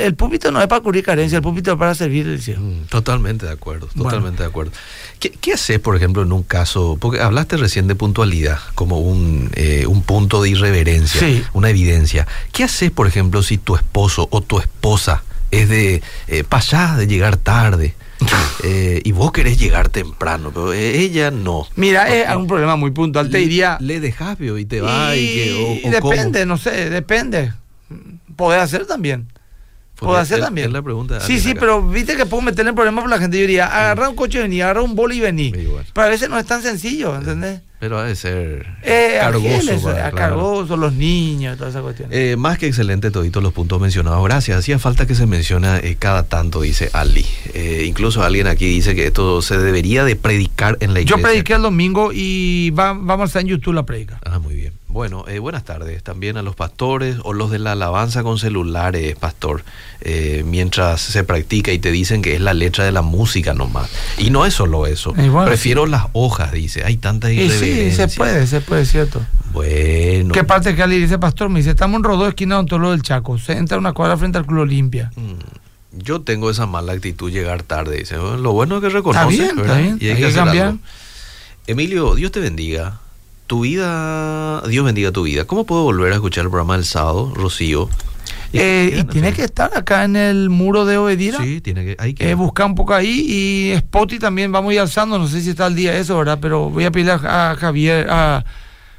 [0.00, 2.58] el púlpito no es para cubrir carencias, el púlpito es para servir el liceo.
[2.60, 4.10] Mm, Totalmente de acuerdo, Bueno.
[4.10, 4.72] totalmente de acuerdo.
[5.18, 6.96] ¿Qué, qué haces, por ejemplo, en un caso?
[7.00, 11.42] Porque hablaste recién de puntualidad como un, eh, un punto de irreverencia, Sí.
[11.52, 12.26] una evidencia.
[12.52, 17.06] ¿Qué haces, por ejemplo, si tu esposo o tu esposa es de eh, pasada de
[17.06, 17.94] llegar tarde
[18.64, 21.66] eh, y vos querés llegar temprano, pero ella no?
[21.76, 23.26] Mira, es un problema muy puntual.
[23.30, 23.78] Te Le- diría.
[23.80, 25.80] Le dejas y te va y, que.
[25.88, 26.10] o- cómo.
[26.10, 27.52] depende, no sé, depende.
[28.36, 29.26] Podés hacer también.
[30.06, 30.66] Puedo hacer es- también.
[30.68, 31.60] es la pregunta de Sí, sí, acá.
[31.60, 33.36] pero viste que puedo meterle problemas por la gente.
[33.36, 35.20] Yo diría, agarra un coche y vení, agarra un boli y
[35.60, 35.84] igual.
[35.92, 37.60] Pero a veces no es tan sencillo, ¿entendés?
[37.80, 39.80] Pero ha de ser Eh, cargoso.
[39.82, 40.16] Para- claro.
[40.16, 42.08] cargoso, los niños, toda esa cuestión.
[42.12, 44.24] Eh, más que excelente toditos los puntos mencionados.
[44.24, 44.58] Gracias.
[44.58, 47.24] Hacía falta que se menciona eh, cada tanto, dice Ali.
[47.54, 51.16] Eh, incluso alguien aquí dice que esto se debería de predicar en la iglesia.
[51.18, 54.18] Yo prediqué el domingo y va- vamos a estar en YouTube la predica.
[54.24, 54.72] Ah, muy bien.
[54.88, 59.14] Bueno, eh, buenas tardes también a los pastores o los de la alabanza con celulares,
[59.16, 59.62] pastor,
[60.44, 63.90] mientras se practica y te dicen que es la letra de la música nomás.
[64.16, 65.12] Y no es solo eso.
[65.12, 66.84] Bueno, Prefiero las hojas, dice.
[66.84, 67.30] Hay tantas
[67.74, 69.20] Sí, se puede, se puede, cierto.
[69.52, 70.32] Bueno.
[70.34, 71.48] ¿Qué parte que Ali dice, pastor?
[71.48, 73.38] Me dice, estamos en Rodó, esquina de Ontolo del Chaco.
[73.38, 75.10] Se entra a una cuadra frente al Club Olimpia.
[75.16, 77.96] Mm, Yo tengo esa mala actitud llegar tarde.
[77.98, 79.20] Dice, "Bueno, lo bueno es que reconoce.
[79.34, 79.98] Está bien, está bien.
[80.00, 80.66] Y hay, Hay que, cambiar.
[80.68, 80.78] algo.
[81.66, 82.98] Emilio, Dios te bendiga.
[83.46, 85.44] Tu vida, Dios bendiga tu vida.
[85.46, 87.88] ¿Cómo puedo volver a escuchar el programa del sábado, Rocío?
[88.52, 89.36] Eh, y Bien, tiene sí.
[89.36, 91.38] que estar acá en el muro de Obedira.
[91.38, 91.96] Sí, tiene que.
[91.98, 92.30] Hay que.
[92.30, 95.50] Eh, buscar un poco ahí y Spotty también vamos a ir alzando, no sé si
[95.50, 96.38] está al día eso, ¿verdad?
[96.40, 98.44] Pero voy a pedirle a, a Javier, a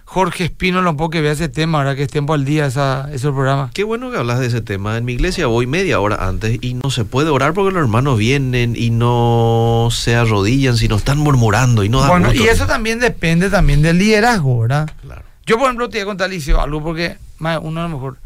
[0.06, 1.96] Jorge Espino un poco que vea ese tema, ¿verdad?
[1.96, 3.70] Que es tiempo al día esa, ese programa.
[3.74, 4.98] Qué bueno que hablas de ese tema.
[4.98, 8.18] En mi iglesia voy media hora antes y no se puede orar porque los hermanos
[8.18, 12.44] vienen y no se arrodillan, sino están murmurando y no dan Bueno, gusto.
[12.44, 14.90] y eso también depende también del liderazgo, ¿verdad?
[15.02, 15.22] Claro.
[15.46, 18.18] Yo, por ejemplo, te voy a contar, Liceo, algo porque uno a lo mejor...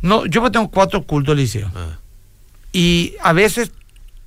[0.00, 1.68] No, yo tengo cuatro cultos, Liceo.
[1.68, 1.96] eh.
[2.72, 3.72] Y a veces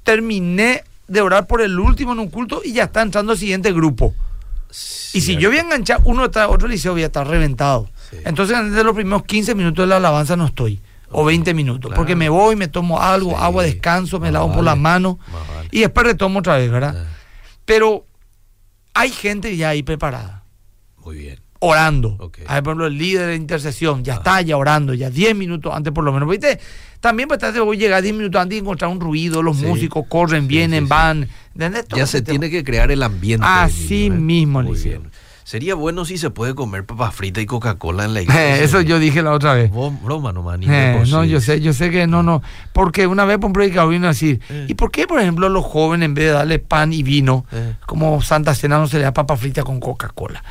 [0.04, 3.72] terminé de orar por el último en un culto y ya está entrando el siguiente
[3.72, 4.14] grupo.
[5.14, 7.90] Y si yo voy a enganchar uno tras otro liceo, voy a estar reventado.
[8.10, 8.18] Sí.
[8.24, 10.80] Entonces, desde los primeros 15 minutos de la alabanza no estoy.
[11.14, 11.98] o 20 minutos, Claro.
[11.98, 13.36] porque me voy, me tomo algo, Sí.
[13.38, 15.68] agua, descanso, me Más lavo por las manos vale.
[15.70, 16.96] y después retomo otra vez, ¿verdad?
[17.06, 17.18] Ah,
[17.66, 18.06] Pero
[18.94, 20.44] hay gente ya ahí preparada,
[21.04, 21.38] muy bien.
[21.64, 22.18] Orando.
[22.48, 25.94] Hay, por ejemplo, el líder de intercesión ya está ya orando, ya 10 minutos antes
[25.94, 26.30] por lo menos.
[26.30, 26.60] ¿Viste?
[27.00, 29.66] También pues te voy a llegar 10 minutos antes y encontrar un ruido, los Sí.
[29.66, 31.28] músicos corren, Sí, vienen, sí, van.
[31.54, 31.88] ¿entendés?
[31.88, 33.46] Todo Ya se tiene que crear el ambiente.
[33.48, 34.10] Así ¿eh?
[34.10, 35.10] mismo, Muy bien.
[35.44, 38.58] Sería bueno si se puede comer papas fritas y Coca-Cola en la iglesia.
[38.60, 39.70] Eh, eso yo dije la otra vez.
[39.72, 42.42] Vos, broma nomás, ni Eh, no, yo sé, yo sé que no, no.
[42.72, 44.68] Porque una vez un predicador vino a decir, Eh.
[44.70, 47.46] ¿y por qué, por ejemplo, los jóvenes en vez de darle pan y vino,
[47.86, 50.42] como Santa Cena no se le da papa frita con Coca-Cola?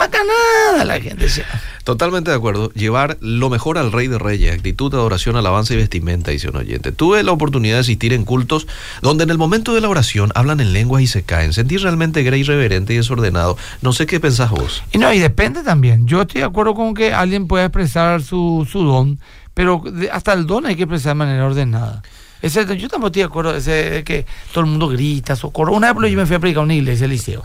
[0.00, 1.44] Bacanada la gente decía.
[1.84, 2.72] Totalmente de acuerdo.
[2.72, 6.90] Llevar lo mejor al Rey de Reyes, actitud, adoración, alabanza y vestimenta, dice un oyente.
[6.90, 8.66] Tuve la oportunidad de asistir en cultos
[9.02, 11.52] donde en el momento de la oración hablan en lenguas y se caen.
[11.52, 13.58] Sentí realmente que irreverente y desordenado.
[13.82, 14.82] No sé qué pensás vos.
[14.90, 16.06] Y no, y depende también.
[16.06, 19.20] Yo estoy de acuerdo con que alguien pueda expresar su, su don,
[19.52, 22.00] pero hasta el don hay que expresar de manera ordenada.
[22.40, 25.74] Ese, yo tampoco estoy de acuerdo ese, de que todo el mundo grita, socorro.
[25.74, 27.44] Una vez yo me fui a predicar a una iglesia, el liceo.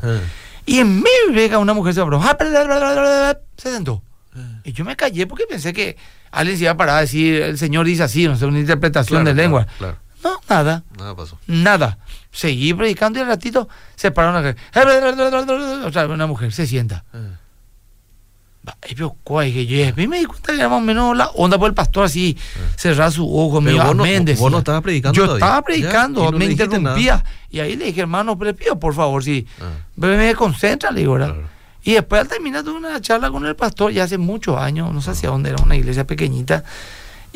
[0.66, 3.40] Y en medio llega una mujer, se paró, "Ah, bla, bla, bla, bla, bla, bla",
[3.58, 4.02] se sentó.
[4.64, 5.96] Y yo me callé porque pensé que
[6.32, 9.22] alguien se iba a parar a decir, el Señor dice así, no sé, una interpretación
[9.24, 9.68] Claro, de lengua.
[9.78, 11.38] Claro, No, nada, Nada pasó.
[11.48, 12.00] nada.
[12.32, 14.58] Seguí predicando y al ratito se paró una mujer.
[15.86, 17.06] O sea, una mujer se sienta.
[17.14, 17.40] Va, Y pero, ¿cuál?
[18.52, 18.55] Que
[18.96, 19.16] yo
[20.04, 22.38] y me di cuenta que era más o menos la onda por el pastor así,
[22.78, 24.50] cerrar su ojo, me vos no- vos decía.
[24.50, 25.46] no estabas predicando Yo todavía.
[25.46, 27.24] estaba predicando, no me interrumpía.
[27.50, 29.66] Y ahí le dije, hermano, le pido por favor, si Ah.
[29.96, 31.34] me, me concentra, le digo, ¿verdad?
[31.34, 31.48] Claro.
[31.84, 35.02] Y después al terminar tuve una charla con el pastor, ya hace muchos años, no
[35.02, 36.64] sé hacia dónde era, una iglesia pequeñita.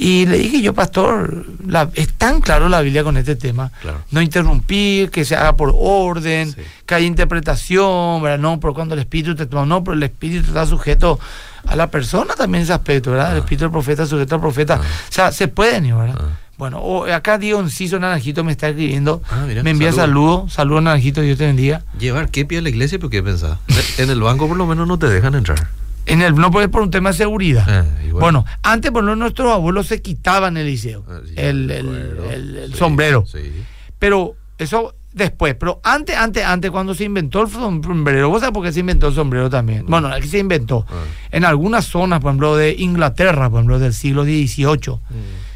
[0.01, 3.69] Y le dije yo, pastor, la- es tan claro la Biblia con este tema.
[3.81, 3.97] Claro.
[4.12, 6.62] No interrumpir, que se haga por orden, Sí.
[6.85, 8.39] que haya interpretación, ¿verdad?
[8.39, 11.19] No, pero cuando el Espíritu te toma, no, pero el Espíritu está sujeto
[11.67, 13.31] a la persona también ese aspecto, ¿verdad?
[13.31, 13.39] El Ah.
[13.39, 14.79] Espíritu del profeta sujeto al profeta.
[14.81, 14.85] Ah.
[15.09, 15.99] O sea, se puede, ¿no?
[15.99, 16.15] ¿verdad?
[16.17, 16.38] Ah.
[16.57, 20.05] Bueno, o acá Diego Enciso Naranjito me está escribiendo, mira, me envía saludos.
[20.51, 21.83] saludos, saludos Naranjito, Dios te bendiga.
[21.99, 23.57] Llevar kepi a la iglesia, ¿pero qué pensás?
[23.97, 25.67] En el banco por lo menos no te dejan entrar.
[26.05, 27.65] En el, no puede por un tema de seguridad.
[27.67, 27.85] Ah.
[28.12, 32.31] Bueno, antes por lo nuestros abuelos se quitaban el liceo, Ah, sí, el, el- acuerdo.
[32.31, 33.25] el- el Sí, sombrero.
[33.27, 33.51] Sí.
[33.99, 38.63] Pero eso después, pero antes, antes, antes, cuando se inventó el sombrero, ¿vos sabés por
[38.63, 39.85] qué se inventó el sombrero también?
[39.88, 40.85] Bueno, aquí se inventó.
[40.89, 40.93] Ah.
[41.31, 44.99] En algunas zonas, por ejemplo, de Inglaterra, por ejemplo, del siglo XVIII,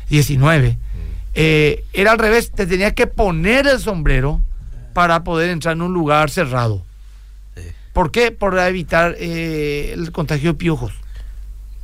[0.10, 0.78] XIX,
[1.36, 4.42] eh, era al revés, te tenías que poner el sombrero
[4.94, 6.84] para poder entrar en un lugar cerrado.
[7.94, 8.32] ¿Por qué?
[8.32, 10.92] Por evitar eh, el contagio de piojos.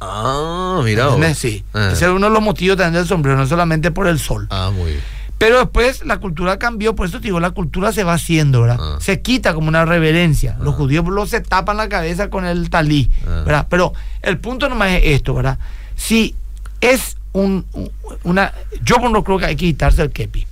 [0.02, 1.10] Ah, mira.
[1.36, 1.64] Sí.
[1.74, 1.90] Ah.
[1.94, 4.48] Ese es uno de los motivos también del sombrero, no solamente por el sol.
[4.50, 5.04] Ah, muy bien.
[5.38, 8.78] Pero después la cultura cambió, por eso te digo, la cultura se va haciendo, ¿verdad?
[8.80, 8.98] Ah.
[9.00, 10.58] Se quita como una reverencia.
[10.60, 10.78] Los Ah.
[10.78, 13.10] judíos lo se tapan la cabeza con el talí.
[13.26, 13.68] ¿verdad?
[13.70, 15.60] Pero el punto nomás es esto, ¿verdad?
[15.96, 16.36] Si
[16.82, 17.92] es un, un-
[18.24, 18.54] una...
[18.84, 20.46] Yo por no creo que hay que quitarse el kepi.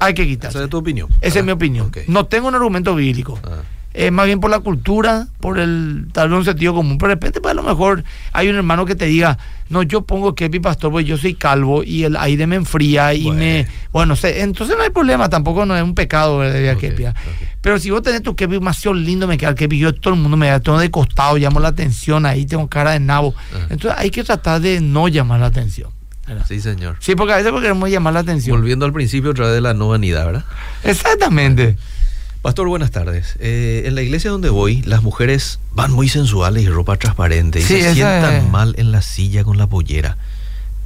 [0.00, 0.64] Hay que Esa quitarse.
[0.64, 1.08] es tu opinión.
[1.20, 1.90] Esa es mi opinión.
[2.06, 3.38] No tengo un argumento bíblico.
[3.98, 6.98] Es más bien por la cultura, por el tal vez un sentido común.
[6.98, 9.36] Pero de repente, pues a lo mejor hay un hermano que te diga,
[9.70, 13.24] no, yo pongo kepi, pastor, porque yo soy calvo y el aire me enfría y
[13.24, 13.40] Bueno.
[13.40, 13.66] me...
[13.92, 17.06] Bueno, sé, entonces no hay problema, tampoco no es un pecado de Ok, kepi.
[17.06, 17.10] ¿ah?
[17.10, 17.48] ok.
[17.60, 20.20] Pero si vos tenés tu kepi demasiado lindo, me queda el kepi, yo todo el
[20.20, 23.34] mundo me da, tengo de costado, llamo la atención ahí, tengo cara de nabo.
[23.68, 25.90] Entonces hay que tratar de no llamar la atención.
[26.24, 26.44] ¿verdad?
[26.46, 26.96] Sí, señor.
[27.00, 28.56] Sí, porque a veces queremos llamar la atención.
[28.56, 30.44] Volviendo al principio otra vez de la no vanidad, ¿verdad?
[30.84, 31.76] Exactamente.
[32.42, 33.36] Pastor, buenas tardes.
[33.40, 37.62] Eh, en la iglesia donde voy, las mujeres van muy sensuales y ropa transparente y
[37.62, 40.16] Sí, se sientan es- mal en la silla con la pollera.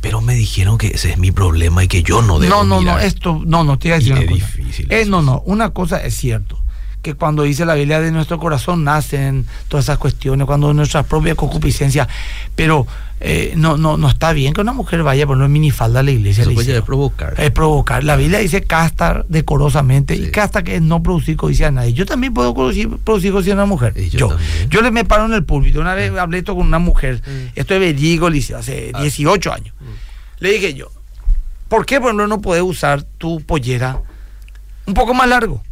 [0.00, 2.80] Pero me dijeron que ese es mi problema y que yo no debo No, no,
[2.80, 4.46] no, esto, no, no, te iba a decir una es cosa.
[4.46, 6.58] difícil Eh, no, no, una cosa es cierto,
[7.02, 11.36] que cuando dice la Biblia de nuestro corazón nacen todas esas cuestiones, cuando nuestra propia
[11.36, 12.08] concupiscencia,
[12.56, 12.86] pero
[13.24, 16.10] eh, no, no, no está bien que una mujer vaya por una minifalda a la
[16.10, 16.42] iglesia.
[16.42, 17.34] Eso puede a provocar.
[17.38, 18.02] Es provocar.
[18.02, 20.24] La Biblia dice casta decorosamente Sí.
[20.24, 21.92] y casta que es no producir codicia a nadie.
[21.92, 23.94] Yo también puedo producir, producir codicia a una mujer.
[23.96, 24.36] Y yo
[24.68, 25.80] yo, le me paro en el púlpito.
[25.80, 27.22] Una vez hablé esto con una mujer.
[27.24, 27.52] Mm.
[27.54, 29.00] Esto es Liceo, hace Ah.
[29.02, 29.74] 18 años.
[30.40, 30.90] Le dije yo,
[31.68, 34.00] ¿por qué por ejemplo, no puedes usar tu pollera
[34.86, 35.62] un poco más largo?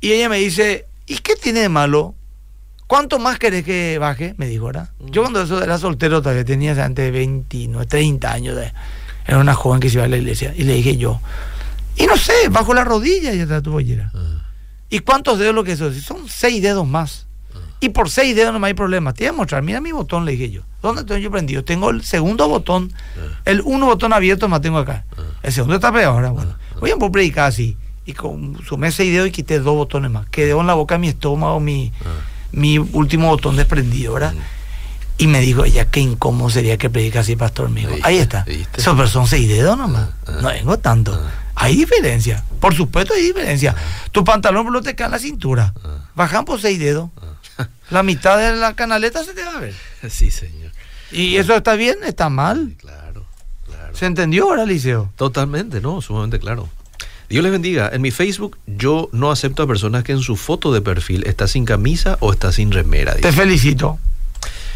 [0.00, 2.14] Y ella me dice, ¿y qué tiene de malo?
[2.94, 4.36] ¿Cuánto más querés que baje?
[4.38, 4.88] Me dijo, ¿verdad?
[5.00, 8.54] Yo cuando eso era soltero todavía tenía antes de 29, 30 años.
[8.54, 8.72] de-
[9.26, 10.54] era una joven que se iba a la iglesia.
[10.56, 11.20] Y le dije yo,
[11.96, 14.12] y no sé, bajo la rodilla ya está tu pollera.
[14.14, 14.44] Ah,
[14.90, 15.92] ¿Y cuántos dedos lo que eso?
[15.94, 17.26] Son seis dedos más.
[17.80, 19.12] Y por seis dedos no me hay problema.
[19.12, 19.62] Te voy a mostrar.
[19.64, 20.62] Mira mi botón, le dije yo.
[20.80, 21.64] ¿Dónde tengo yo prendido?
[21.64, 22.92] Tengo el segundo botón.
[23.18, 25.04] ah, El uno botón abierto más tengo acá.
[25.18, 25.22] ah.
[25.42, 26.30] El segundo está peor ahora.
[26.30, 26.76] Bueno, Ah, ah.
[26.78, 27.76] voy a predicar así.
[28.06, 30.28] Y con, sumé seis dedos y quité dos botones más.
[30.28, 32.08] Quedó en la boca mi estómago mi, Ah.
[32.54, 34.34] Mi último botón desprendido, ¿verdad?
[34.34, 34.38] Mm.
[35.16, 37.88] Y me dijo ella, qué incómodo sería que predica así, pastor mío.
[38.02, 38.44] Ahí está.
[38.76, 40.08] Esos pero son seis dedos nomás.
[40.26, 40.38] Ah, ah.
[40.42, 41.14] no tengo tanto.
[41.14, 41.30] Ah.
[41.54, 42.42] Hay diferencia.
[42.58, 43.76] Por supuesto hay diferencia.
[44.10, 45.72] Tu pantalón no te cae en la cintura.
[46.14, 47.10] Bajan por seis dedos.
[47.90, 49.74] La mitad de la canaleta se te va a ver.
[50.10, 50.72] Sí, señor.
[51.12, 51.98] ¿Y eso está bien?
[52.04, 52.74] ¿Está mal?
[52.78, 53.24] claro,
[53.66, 53.94] claro.
[53.94, 55.12] ¿Se entendió ahora, Liceo?
[55.14, 56.68] Totalmente, no, sumamente claro.
[57.34, 57.90] Dios les bendiga.
[57.92, 61.48] En mi Facebook yo no acepto a personas que en su foto de perfil está
[61.48, 63.16] sin camisa o está sin remera.
[63.16, 63.98] Te felicito.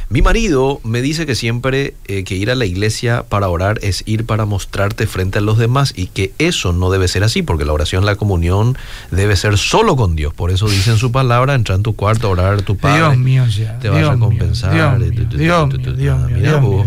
[0.08, 4.02] Mi marido me dice que siempre eh, que ir a la iglesia para orar es
[4.06, 7.64] ir para mostrarte frente a los demás y que eso no debe ser así, porque
[7.64, 8.76] la oración, la comunión
[9.12, 10.34] debe ser solo con Dios.
[10.34, 12.98] Por eso dice en su palabra, entra en tu cuarto a orar tu Padre.
[12.98, 13.78] Dios mío, ya.
[13.78, 14.74] Te va a recompensar.
[14.74, 15.74] Dios mío, Dios.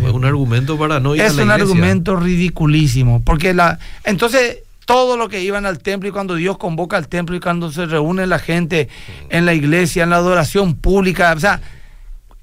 [0.06, 1.44] Es un argumento para no ir a la iglesia.
[1.44, 3.80] Es un argumento ridiculísimo, porque la...
[4.04, 7.72] Entonces todo lo que iban al templo y cuando Dios convoca al templo y cuando
[7.72, 8.90] se reúne la gente
[9.30, 11.62] en la iglesia, en la adoración pública, o sea,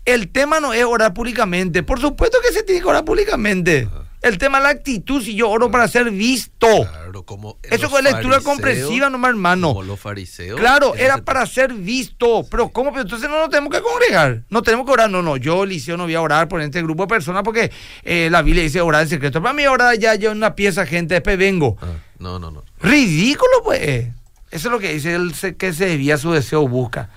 [0.05, 1.83] el tema no es orar públicamente.
[1.83, 3.89] Por supuesto que se tiene que orar públicamente.
[4.21, 6.67] El tema es la actitud, si yo oro para ser visto.
[6.67, 9.69] Claro, como Eso fue lectura comprensiva, no hermano.
[9.69, 10.59] Como los fariseos.
[10.59, 12.45] Claro, era para ser visto.
[12.51, 12.91] Pero ¿cómo?
[12.91, 14.43] Pero entonces no nos tenemos que congregar.
[14.51, 15.09] No tenemos que orar.
[15.09, 17.71] No, no, yo, Liceo, no voy a orar por este grupo de personas porque
[18.03, 19.41] eh, la Biblia dice orar en secreto.
[19.41, 21.77] Para mí orar ya yo una pieza, gente, después vengo.
[21.81, 21.87] Ah,
[22.19, 22.65] no, no, no.
[22.81, 24.09] Ridículo, pues.
[24.51, 27.11] Eso es lo que dice él, que se debía su deseo busca.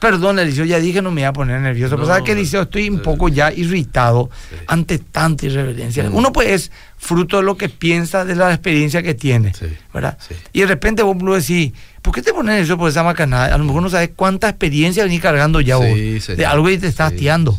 [0.00, 1.96] Perdón, Eliseo, ya dije no me iba a poner nervioso.
[1.96, 4.30] pero sabes que, Eliseo, estoy un poco ya irritado
[4.66, 6.08] ante tanta irreverencia.
[6.08, 6.14] Mm.
[6.14, 9.52] Uno pues es fruto de lo que piensa, de la experiencia que tiene,
[9.92, 10.16] ¿verdad?
[10.54, 13.54] Y de repente vos lo decís, ¿por qué te pones nervioso por esa macanada?
[13.54, 16.86] A lo mejor no sabes cuánta experiencia venís cargando ya vos, de algo que te
[16.86, 17.54] está hastiando.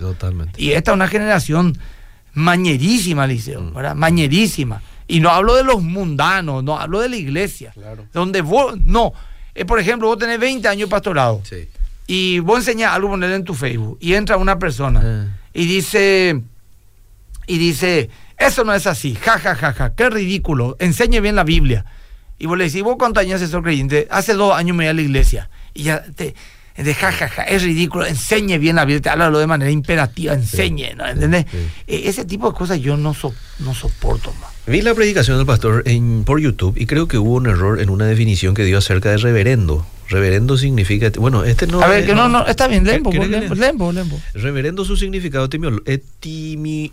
[0.58, 1.78] Y esta es una generación
[2.34, 3.74] mañerísima, Eliseo, mm.
[3.76, 3.96] ¿verdad?
[3.96, 4.82] Mañerísima.
[5.08, 7.72] Y no hablo de los mundanos, no hablo de la iglesia.
[8.14, 9.14] Donde vos, no.
[9.54, 11.42] Eh, por ejemplo, vos tenés 20 años pastorado.
[11.44, 11.68] Sí
[12.14, 15.40] y vos enseñás algo poner en tu Facebook y entra una persona ah.
[15.54, 16.42] y dice
[17.48, 21.46] y dice eso no es así ja ja ja ja qué ridículo enseñe bien la
[21.46, 21.86] Biblia
[22.38, 24.94] y vos le decís vos cuántos años sos creyente hace dos años me voy a
[24.94, 26.36] la iglesia y ya te
[26.78, 30.96] de ja, ja, ja, es ridículo, enseñe bien la Biblia, háblalo de manera imperativa, enseñe,
[30.96, 31.08] ¿no?
[31.08, 31.46] ¿entendés?
[31.88, 33.16] E, ese tipo de cosas yo no,
[33.60, 34.52] no soporto más.
[34.68, 37.90] Vi la predicación del pastor en, por YouTube y creo que hubo un error en
[37.90, 39.86] una definición que dio acerca de reverendo.
[40.08, 41.82] Reverendo significa, bueno, este no.
[41.82, 45.50] A ver, que no, no, está bien, lembo, lembo, lembo, Reverendo, su significado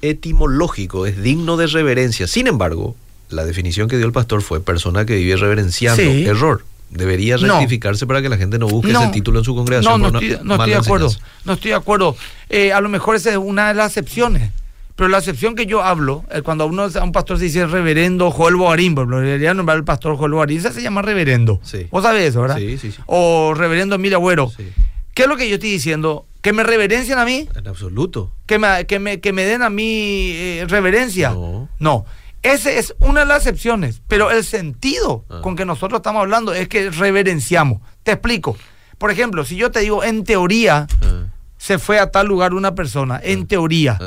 [0.02, 2.28] etimológico es digno de reverencia.
[2.28, 2.94] Sin embargo,
[3.28, 6.02] la definición que dio el pastor fue persona que vive reverenciando.
[6.02, 6.62] Error.
[6.90, 10.00] Debería rectificarse para que la gente no busque ese título en su congregación.
[10.00, 11.10] No, no, estoy, no estoy de acuerdo.
[11.44, 12.16] No estoy de acuerdo.
[12.48, 14.52] Eh, a lo mejor esa es una de las excepciones.
[14.96, 17.66] Pero la excepción que yo hablo, eh, cuando a, uno, a un pastor se dice
[17.68, 21.60] reverendo Joel Boarín, por ejemplo, debería nombrar al pastor Joel Boarín, ese se llama reverendo.
[21.62, 21.86] Sí.
[21.92, 22.56] Vos sabés eso, ¿verdad?
[22.56, 22.98] Sí, sí, sí.
[23.06, 24.50] O reverendo Emilio Agüero.
[24.56, 24.68] Sí.
[25.14, 26.26] ¿Qué es lo que yo estoy diciendo?
[26.40, 27.48] ¿Que me reverencien a mí?
[27.54, 28.32] En absoluto.
[28.46, 31.30] ¿Que me, que me, que me den a mí eh, reverencia?
[31.30, 31.68] No.
[31.78, 32.04] No.
[32.48, 35.40] Esa es una de las excepciones, pero el sentido ah.
[35.42, 37.82] con que nosotros estamos hablando es que reverenciamos.
[38.02, 38.56] Te explico.
[38.96, 41.26] Por ejemplo, si yo te digo, en teoría, ah.
[41.58, 43.46] se fue a tal lugar una persona, en ah.
[43.46, 43.98] teoría.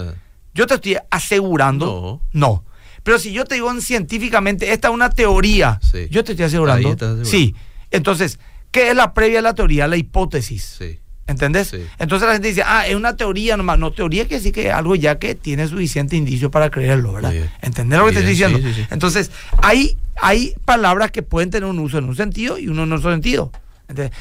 [0.54, 2.22] Yo te estoy asegurando.
[2.32, 2.66] No.
[3.04, 6.96] Pero si yo te digo científicamente, esta es una teoría, yo te estoy asegurando.
[7.24, 7.56] Sí.
[7.92, 8.40] Entonces,
[8.72, 9.88] ¿qué es la previa a la teoría?
[9.88, 10.78] La hipótesis.
[10.80, 11.00] Sí.
[11.28, 11.74] ¿Entendés?
[12.00, 13.80] Entonces la gente dice, ah, es una teoría nomás.
[13.80, 17.34] No, teoría que sí que es algo ya que tiene suficiente indicio para creerlo, ¿verdad?
[17.62, 18.60] ¿Entendés lo que te estoy diciendo?
[18.90, 19.32] Entonces,
[19.62, 23.12] hay, hay palabras que pueden tener un uso en un sentido y uno en otro
[23.12, 23.52] sentido.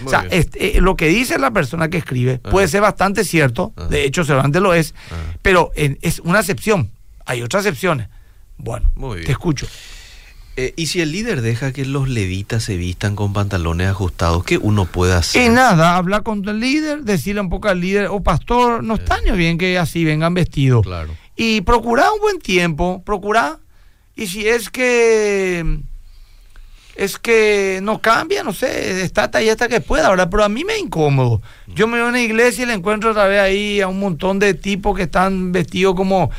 [0.05, 3.73] O sea, este, eh, lo que dice la persona que escribe puede ser bastante cierto,
[3.89, 4.95] de hecho seguramente lo es,
[5.43, 6.91] pero es una excepción.
[7.27, 8.09] Hay otras excepciones.
[8.57, 8.91] Bueno,
[9.25, 9.67] te escucho.
[10.61, 14.59] Eh, ¿Y si el líder deja que los levitas se vistan con pantalones ajustados, qué
[14.59, 15.46] uno puede hacer?
[15.46, 18.96] Y nada, hablar con el líder, decirle un poco al líder, o oh, pastor, no
[18.96, 20.83] está ni bien que así vengan vestidos.
[20.83, 21.16] Claro.
[21.35, 23.57] Y procurar un buen tiempo, procurar.
[24.14, 25.81] Y si es que
[26.94, 30.29] es que no cambia, no sé, está ahí hasta que pueda, ¿verdad?
[30.31, 31.40] Pero a mí me es incómodo.
[31.68, 34.38] Yo me voy a una iglesia y le encuentro otra vez ahí a un montón
[34.38, 36.31] de tipos que están vestidos como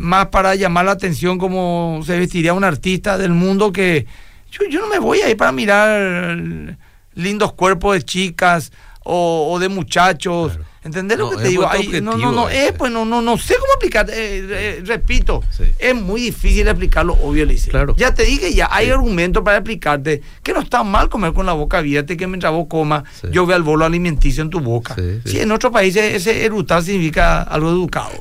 [0.00, 4.06] más para llamar la atención como se vestiría un artista del mundo que
[4.50, 6.76] yo, no me voy ahí para mirar
[7.14, 8.72] lindos cuerpos de chicas
[9.04, 10.58] o, de muchachos.
[10.82, 11.68] ¿Entendés lo que te digo?
[12.02, 14.08] no, no, no, es, pues no, no, no sé cómo explicar.
[14.08, 15.42] Eh, eh, repito,
[15.78, 17.70] es muy difícil explicarlo, obvio, Lice.
[17.70, 17.94] Claro.
[17.96, 21.52] Ya te dije, ya hay argumentos para explicarte que no está mal comer con la
[21.52, 24.96] boca abierta y que mientras vos comas, yo veo el bolo alimenticio en tu boca.
[25.26, 28.14] Sí, en otros países ese erutar significa algo educado.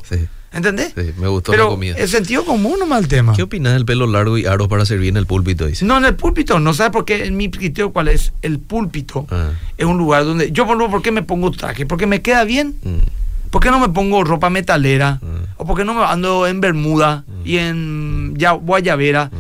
[0.52, 0.94] ¿Entendés?
[0.96, 1.96] Sí, me gustó la comida.
[1.98, 3.34] El sentido común no mal tema.
[3.36, 5.68] ¿Qué opinas del pelo largo y aro para servir en el púlpito?
[5.68, 5.86] Dice?
[5.86, 8.34] No, en el púlpito, no sabes por qué, en mi criterio, cuál es.
[8.42, 9.52] El púlpito ah.
[9.78, 10.52] es un lugar donde.
[10.52, 11.86] Yo, por qué me pongo traje?
[11.86, 12.76] Porque me queda bien.
[12.84, 13.50] Mm.
[13.52, 15.20] ¿Por qué no me pongo ropa metalera?
[15.22, 15.54] Mm.
[15.58, 19.32] ¿O por qué no me ando en bermuda y en ya, guayabera?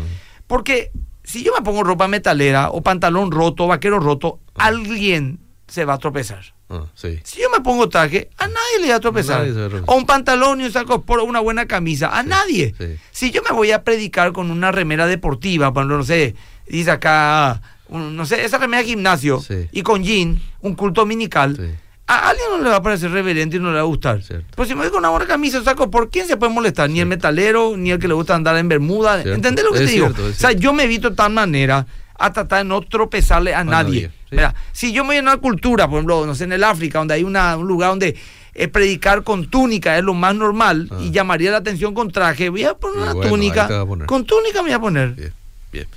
[0.47, 0.91] Porque
[1.23, 5.97] si yo me pongo ropa metalera o pantalón roto, vaquero roto, alguien se va a
[5.97, 6.53] tropezar.
[6.69, 7.19] Ah, sí.
[7.23, 9.47] Si yo me pongo traje, a nadie le va a tropezar.
[9.87, 12.75] O un pantalón y un saco por una buena camisa, a nadie.
[12.77, 12.95] sí.
[13.11, 16.35] Si yo me voy a predicar con una remera deportiva, por no sé,
[16.67, 21.75] dice acá, un- no sé, esa remera de gimnasio y con jean, un culto dominical,
[22.05, 24.21] a alguien no le va a parecer reverente y no le va a gustar.
[24.23, 24.45] Cierto.
[24.55, 26.89] Pues si me voy con una buena camisa, saco, ¿por quién se puede molestar?
[26.89, 29.21] Ni el metalero, ni el que le gusta andar en bermuda.
[29.23, 30.05] ¿Entendés lo que Es te digo?
[30.07, 31.85] cierto, o sea, yo me evito de tal manera
[32.21, 34.01] a tratar de no tropezarle a, nadie.
[34.03, 34.35] nadie, sí.
[34.35, 36.99] Mira, si yo me voy a una cultura, por ejemplo, no sé, en el África,
[36.99, 38.15] donde hay una- un lugar donde
[38.55, 40.97] eh, predicar con túnica es lo más normal Ah.
[41.01, 43.67] y llamaría la atención con traje, voy a poner Y una bueno, túnica.
[44.05, 45.09] Con túnica me voy a poner.
[45.11, 45.33] Bien,
[45.71, 45.87] bien.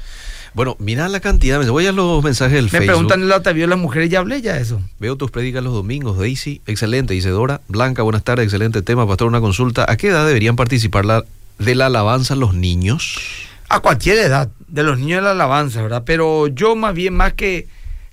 [0.54, 1.58] Bueno, mira la cantidad.
[1.58, 2.86] de- Voy a los mensajes del Me Facebook.
[2.88, 4.80] preguntan en la vio las mujeres, ya hablé ya de eso.
[5.00, 6.60] Veo tus prédicas los domingos, Daisy.
[6.66, 7.62] Excelente, dice Dora.
[7.68, 8.44] Blanca, buenas tardes.
[8.44, 9.08] Excelente tema.
[9.08, 9.86] Pastor, una consulta.
[9.90, 11.24] ¿A qué edad deberían participar la-
[11.58, 13.16] de la alabanza los niños?
[13.70, 16.02] A cualquier edad, de los niños de la alabanza, ¿verdad?
[16.04, 17.66] Pero yo más bien, más que,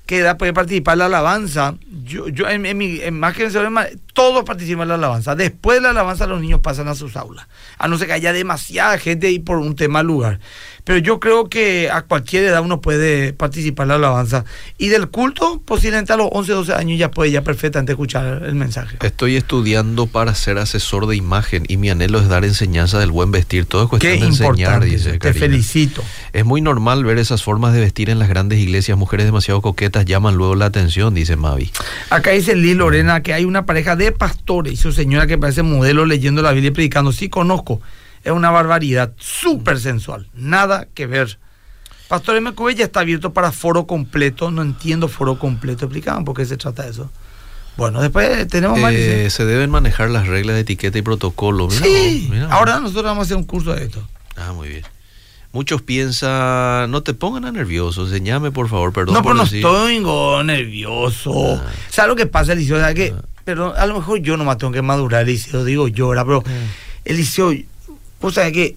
[0.10, 4.44] que edad puede participar la alabanza, yo, yo en, mi, en más que en todos
[4.44, 5.34] participan en la alabanza.
[5.34, 7.48] Después de la alabanza los niños pasan a sus aulas.
[7.78, 10.42] A no ser que haya demasiada gente ahí por un tema lugar.
[10.84, 14.44] Pero yo creo que a cualquier edad uno puede participar en la alabanza.
[14.78, 18.56] Y del culto, posiblemente a los 11, 12 años ya puede ya perfectamente escuchar el
[18.56, 18.98] mensaje.
[19.02, 23.32] Estoy estudiando para ser asesor de imagen y mi anhelo es dar enseñanza del buen
[23.32, 23.68] vestir.
[23.68, 25.40] Todo es Qué cuestión de enseñar, dice te Karina.
[25.40, 26.04] felicito.
[26.34, 28.98] Es muy normal ver esas formas de vestir en las grandes iglesias.
[28.98, 31.72] Mujeres demasiado coquetas llaman luego la atención, dice Mavi.
[32.10, 35.64] Acá dice Liz Lorena que hay una pareja de pastores y su señora que parece
[35.64, 37.12] modelo leyendo la Biblia y predicando.
[37.12, 37.82] Sí, conozco.
[38.24, 39.14] Es una barbaridad.
[39.18, 40.28] Súper sensual.
[40.34, 41.40] Nada que ver.
[42.08, 44.52] Pastor MQB ya está abierto para foro completo.
[44.52, 45.86] No entiendo foro completo.
[45.86, 47.10] Explicaban por qué se trata de eso.
[47.78, 48.92] Bueno, después tenemos más.
[48.94, 51.68] Eh, se deben manejar las reglas de etiqueta y protocolo.
[51.68, 52.54] Mira Sí, vos, mira vos.
[52.54, 54.06] ahora nosotros vamos a hacer un curso de esto.
[54.36, 54.84] Ah, muy bien.
[55.52, 59.16] Muchos piensan, no te pongan a nervioso, enseñame por favor, perdón.
[59.16, 61.56] no, por pero no decir- estoy nervioso.
[61.56, 61.72] Ah.
[61.90, 62.80] ¿Sabes lo que pasa, Eliseo?
[62.80, 63.14] ¿Sabes qué?
[63.18, 63.22] Ah.
[63.50, 65.64] Pero a lo mejor yo nomás tengo que madurar, Eliseo.
[65.64, 66.44] Digo yo, ahora, pero
[67.04, 67.52] Eliseo,
[68.22, 68.76] vos sabés que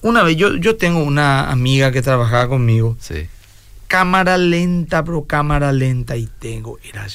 [0.00, 3.26] una vez yo, yo tengo una amiga que trabajaba conmigo, Sí.
[3.88, 7.06] cámara lenta, pero cámara lenta, y tengo, era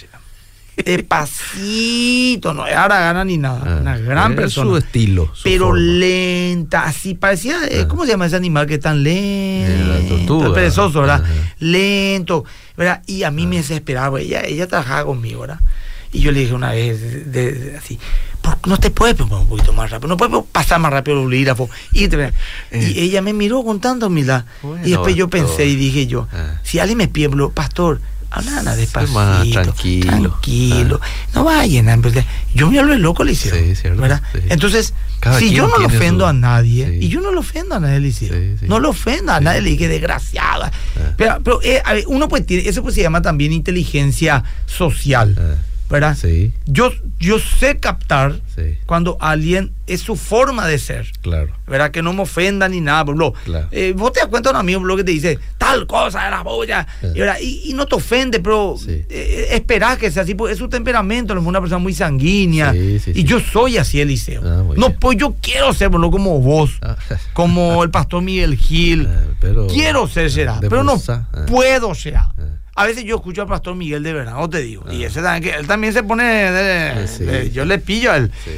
[0.86, 4.70] despacito, no ahora gana ni nada, Ah, una gran es persona.
[4.72, 5.30] Su estilo.
[5.34, 5.80] su pero forma.
[5.82, 7.88] lenta, así parecía, eh, Ah.
[7.88, 10.16] ¿cómo se llama ese animal que es tan Eh, lento?
[10.18, 10.54] tortuga.
[10.54, 11.24] perezoso, ¿verdad?
[11.24, 11.34] Ajá.
[11.60, 12.46] Lento,
[12.78, 13.02] ¿verdad?
[13.08, 13.48] Y a mí Ah.
[13.48, 15.60] me desesperaba, ella, ella trabajaba conmigo, ¿verdad?
[16.14, 17.98] Y yo le dije una vez, de- de- así,
[18.42, 20.10] ¿por qué no te puedes poner un poquito más rápido?
[20.10, 21.70] No puedes pasar más rápido el bolígrafo.
[21.94, 22.34] Y, te-
[22.72, 24.46] y ella me miró con tanta humildad.
[24.62, 26.60] Bueno, y después yo pensé y dije yo, Ah.
[26.64, 30.08] si alguien me pide, bro, pastor, habla Ana, despacito, más tranquilo.
[30.32, 31.08] tranquilo, Ah.
[31.36, 31.98] no vayan a.
[32.54, 33.60] Yo me hablo loco, le hicieron.
[33.62, 34.22] Sí, cierto, ¿verdad?
[34.34, 34.40] sí.
[34.50, 37.06] Entonces, Cada si yo no lo tiene ofendo su- a nadie, Sí.
[37.06, 38.58] y yo no lo ofendo a nadie, le hicieron.
[38.64, 40.72] No lo ofendo a nadie, le dije desgraciada.
[40.98, 41.14] Ah.
[41.16, 45.56] Pero, pero eh, ver, uno pues tiene, eso pues se llama también inteligencia social, Ah,
[45.92, 46.18] ¿verdad?
[46.20, 51.12] sí, Yo, yo sé captar sí, cuando alguien es su forma de ser.
[51.22, 51.52] claro.
[51.68, 51.92] ¿Verdad?
[51.92, 53.06] Que no me ofenda ni nada.
[53.46, 53.68] Claro.
[53.72, 56.42] eh, vos te das cuenta de un amigo ejemplo, que te dice tal cosa era
[56.44, 57.14] boya Eh.
[57.42, 59.04] y, y, no te ofende, pero Sí.
[59.10, 62.74] eh, esperás que sea así, porque es su temperamento, es una persona muy sanguínea.
[62.74, 64.42] Sí, sí, y yo soy así, Eliseo.
[64.44, 64.98] Ah, no, bien.
[65.00, 66.96] pues yo quiero ser, ejemplo, como vos, Ah,
[67.34, 69.08] como el pastor Miguel Gil.
[69.10, 72.34] Ah, pero- quiero ser será, de pero no bolsa, puedo será.
[72.82, 72.84] Ah.
[72.84, 74.84] A veces yo escucho al pastor Miguel de verdad, no te digo.
[74.92, 75.08] Y Ah.
[75.08, 76.24] ese también, que él también se pone.
[76.24, 77.24] de- Eh, sí.
[77.24, 78.32] de- yo le pillo a él.
[78.44, 78.52] Sí.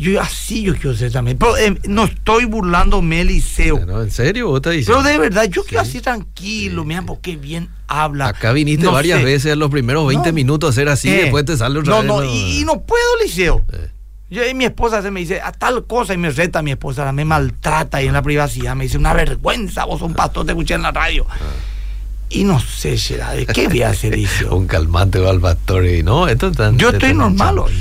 [0.00, 1.38] Yo así yo quiero ser también.
[1.38, 3.84] Pero eh, no estoy burlándome, Eliseo.
[3.84, 4.46] No, ¿En serio?
[4.48, 5.70] ¿Vos estás Pero de verdad, yo Sí.
[5.70, 6.82] quiero así tranquilo.
[6.82, 8.28] Sí, Mira, porque bien habla.
[8.28, 9.24] Acá viniste No varias sé.
[9.24, 10.34] veces en los primeros 20 No.
[10.34, 12.06] minutos a hacer así, Eh, después te sale otra No, vez.
[12.06, 13.64] no, y, y no puedo, Eliseo.
[13.72, 13.90] Eh,
[14.30, 17.10] Yo, y mi esposa se me dice a tal cosa y me reta mi esposa,
[17.12, 18.76] me maltrata ahí en la privacidad.
[18.76, 21.26] Me dice, una vergüenza, vos sos un pastor, te escuché en la radio.
[22.30, 24.54] Y no sé, Gerard, ¿qué voy a hacer, Eliseo?
[24.54, 27.72] un calmante va al pastor y no, esto tan, Yo estoy normal hoy.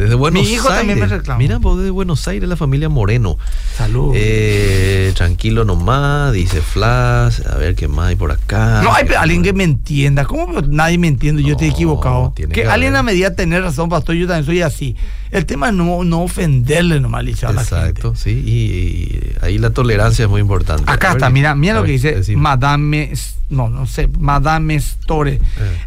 [0.00, 0.78] Desde Buenos Mi hijo Aires.
[0.78, 1.38] también me reclama.
[1.38, 3.36] Mira, vos desde Buenos Aires, la familia Moreno.
[3.76, 4.12] Salud.
[4.16, 7.40] Eh, tranquilo nomás, dice Flash.
[7.46, 8.80] A ver qué más hay por acá.
[8.82, 10.24] No hay alguien que me entienda.
[10.24, 11.42] ¿Cómo nadie me entiende?
[11.42, 12.32] Yo estoy equivocado.
[12.34, 14.96] Que que alguien a medida tener razón, pastor, yo también soy así.
[15.30, 17.76] El tema es no, no ofenderle nomás Eliseo, a la gente.
[17.90, 18.30] Exacto, sí.
[18.30, 20.84] Y, y ahí la tolerancia es muy importante.
[20.86, 22.40] Acá A ver, está, mira, mira lo que dice decime.
[22.40, 23.12] Madame,
[23.50, 25.34] no, no sé, Madame Store.
[25.34, 25.40] Eh.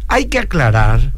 [0.06, 1.12] Hay que aclarar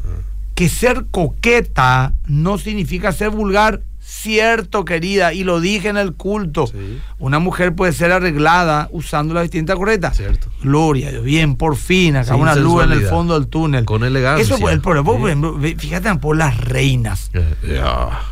[0.57, 3.79] que ser coqueta no significa ser vulgar.
[4.07, 6.71] Cierto, querida, y lo dije en el culto.
[7.19, 10.13] Una mujer puede ser arreglada usando la vestimenta correcta.
[10.13, 10.47] Cierto.
[10.63, 13.83] Gloria a Dios, bien, por fin, acá una luz en el fondo del túnel.
[13.83, 14.41] Con elegancia.
[14.41, 15.53] Eso fue el problema.
[15.77, 17.31] Fíjate por las reinas.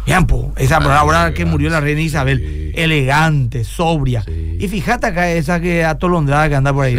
[0.05, 4.23] Vean, esa palabra que murió la reina Isabel, elegante, sobria.
[4.27, 6.97] Y fíjate acá esa que atolondrada que anda por ahí,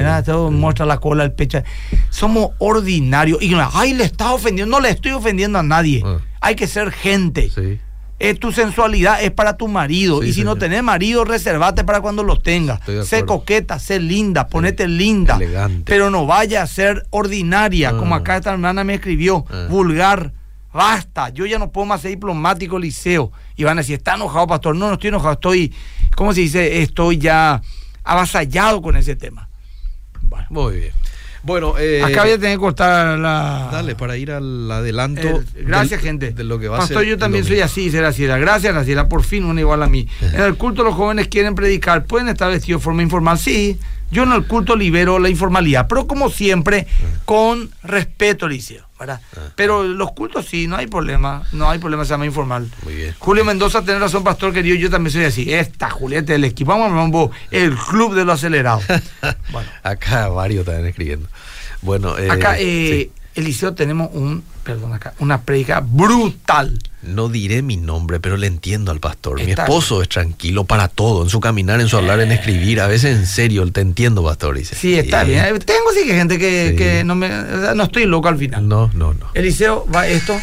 [0.51, 1.63] muestra la cola, el pecho.
[2.11, 3.43] Somos ordinarios.
[3.43, 4.77] Y ay, le está ofendiendo.
[4.77, 6.03] No le estoy ofendiendo a nadie.
[6.05, 6.19] Ah.
[6.41, 7.51] Hay que ser gente.
[8.19, 10.23] Es tu sensualidad es para tu marido.
[10.23, 12.81] y si no tenés marido, reservate para cuando lo tengas.
[13.05, 15.39] Sé coqueta, sé linda, ponete linda.
[15.85, 18.19] Pero no vaya a ser ordinaria, como ah.
[18.19, 19.67] acá esta hermana me escribió, ah.
[19.69, 20.33] vulgar.
[20.73, 23.33] Basta, yo ya no puedo más ser diplomático liceo.
[23.57, 24.77] Y van a decir, ¿está enojado, pastor?
[24.77, 25.75] No, no estoy enojado, estoy,
[26.15, 26.83] ¿cómo se dice?
[26.83, 27.63] Estoy ya
[28.05, 29.49] avasallado con ese tema.
[30.21, 30.47] Bueno.
[30.51, 30.93] Muy bien.
[31.47, 33.69] Bueno, eh, acá voy a tener que cortar la.
[33.71, 35.45] Dale, para ir al adelanto.
[35.55, 36.33] gracias, gente.
[36.33, 38.27] De lo que va Pastor, yo también soy así, será así.
[38.27, 39.09] Gracias, Graciela.
[39.09, 40.09] Por fin una igual a mí.
[40.21, 42.05] en el culto los jóvenes quieren predicar.
[42.05, 43.39] ¿Pueden estar vestidos de forma informal?
[43.39, 43.79] Sí.
[44.11, 46.87] Yo en el culto libero la informalidad, pero como siempre,
[47.25, 48.86] con respeto, Liceo.
[48.99, 49.21] ¿Verdad?
[49.55, 52.71] Pero los cultos sí, no hay problema, no hay problema, se llama informal.
[52.83, 53.15] Muy bien.
[53.19, 55.53] Julio Mendoza tiene razón, pastor querido, yo también soy así.
[55.53, 58.81] Esta Julieta del equipo, vamos, el club de lo acelerado.
[59.53, 59.69] bueno.
[59.83, 61.29] Acá varios también escribiendo.
[61.83, 66.79] Bueno, eh, acá, eh, Eliseo, tenemos un, perdón, acá, una predica brutal.
[67.03, 69.43] No diré mi nombre, pero le entiendo al pastor.
[69.45, 72.81] mi esposo es tranquilo para todo, en su caminar, en su hablar, en escribir.
[72.81, 74.57] A veces en serio, te entiendo, pastor.
[74.57, 74.75] Dice.
[74.75, 75.45] Sí, está bien.
[75.61, 77.29] Tengo sí que gente que, que no me.
[77.29, 78.67] No estoy loco al final.
[78.67, 79.27] No, no, no.
[79.35, 80.37] Eliseo, va esto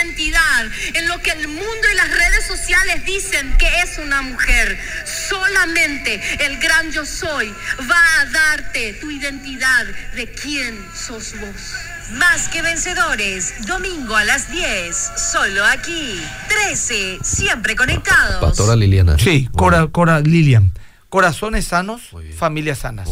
[0.00, 4.78] identidad en lo que el mundo y las redes sociales dicen que es una mujer.
[5.04, 7.52] Solamente el gran yo soy
[7.90, 11.74] va a darte tu identidad de quién sos vos.
[12.14, 16.20] Más que vencedores, domingo a las 10, solo aquí.
[16.48, 18.40] 13, siempre conectados.
[18.40, 19.16] Pastora Liliana.
[19.16, 20.72] Sí, Cora, Cora Lilian.
[21.10, 22.02] Corazones sanos,
[22.36, 23.10] familias sanas.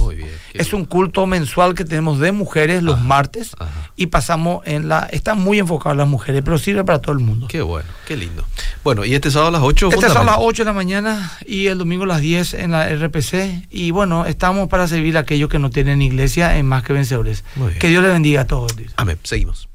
[0.54, 3.56] es un culto mensual que tenemos de mujeres los martes
[3.96, 5.08] y pasamos en la...
[5.10, 7.48] Está muy enfocado en las mujeres, pero sirve para todo el mundo.
[7.48, 8.44] Qué bueno, qué lindo.
[8.84, 9.88] Bueno, y este sábado a las 8.
[9.92, 12.70] Este sábado a las 8 de la mañana y el domingo a las 10 en
[12.70, 13.66] la RPC.
[13.68, 17.42] Y bueno, estamos para servir a aquellos que no tienen iglesia en Más que Vencedores.
[17.80, 18.72] Que Dios les bendiga a todos.
[18.96, 19.18] Amén.
[19.24, 19.68] Seguimos.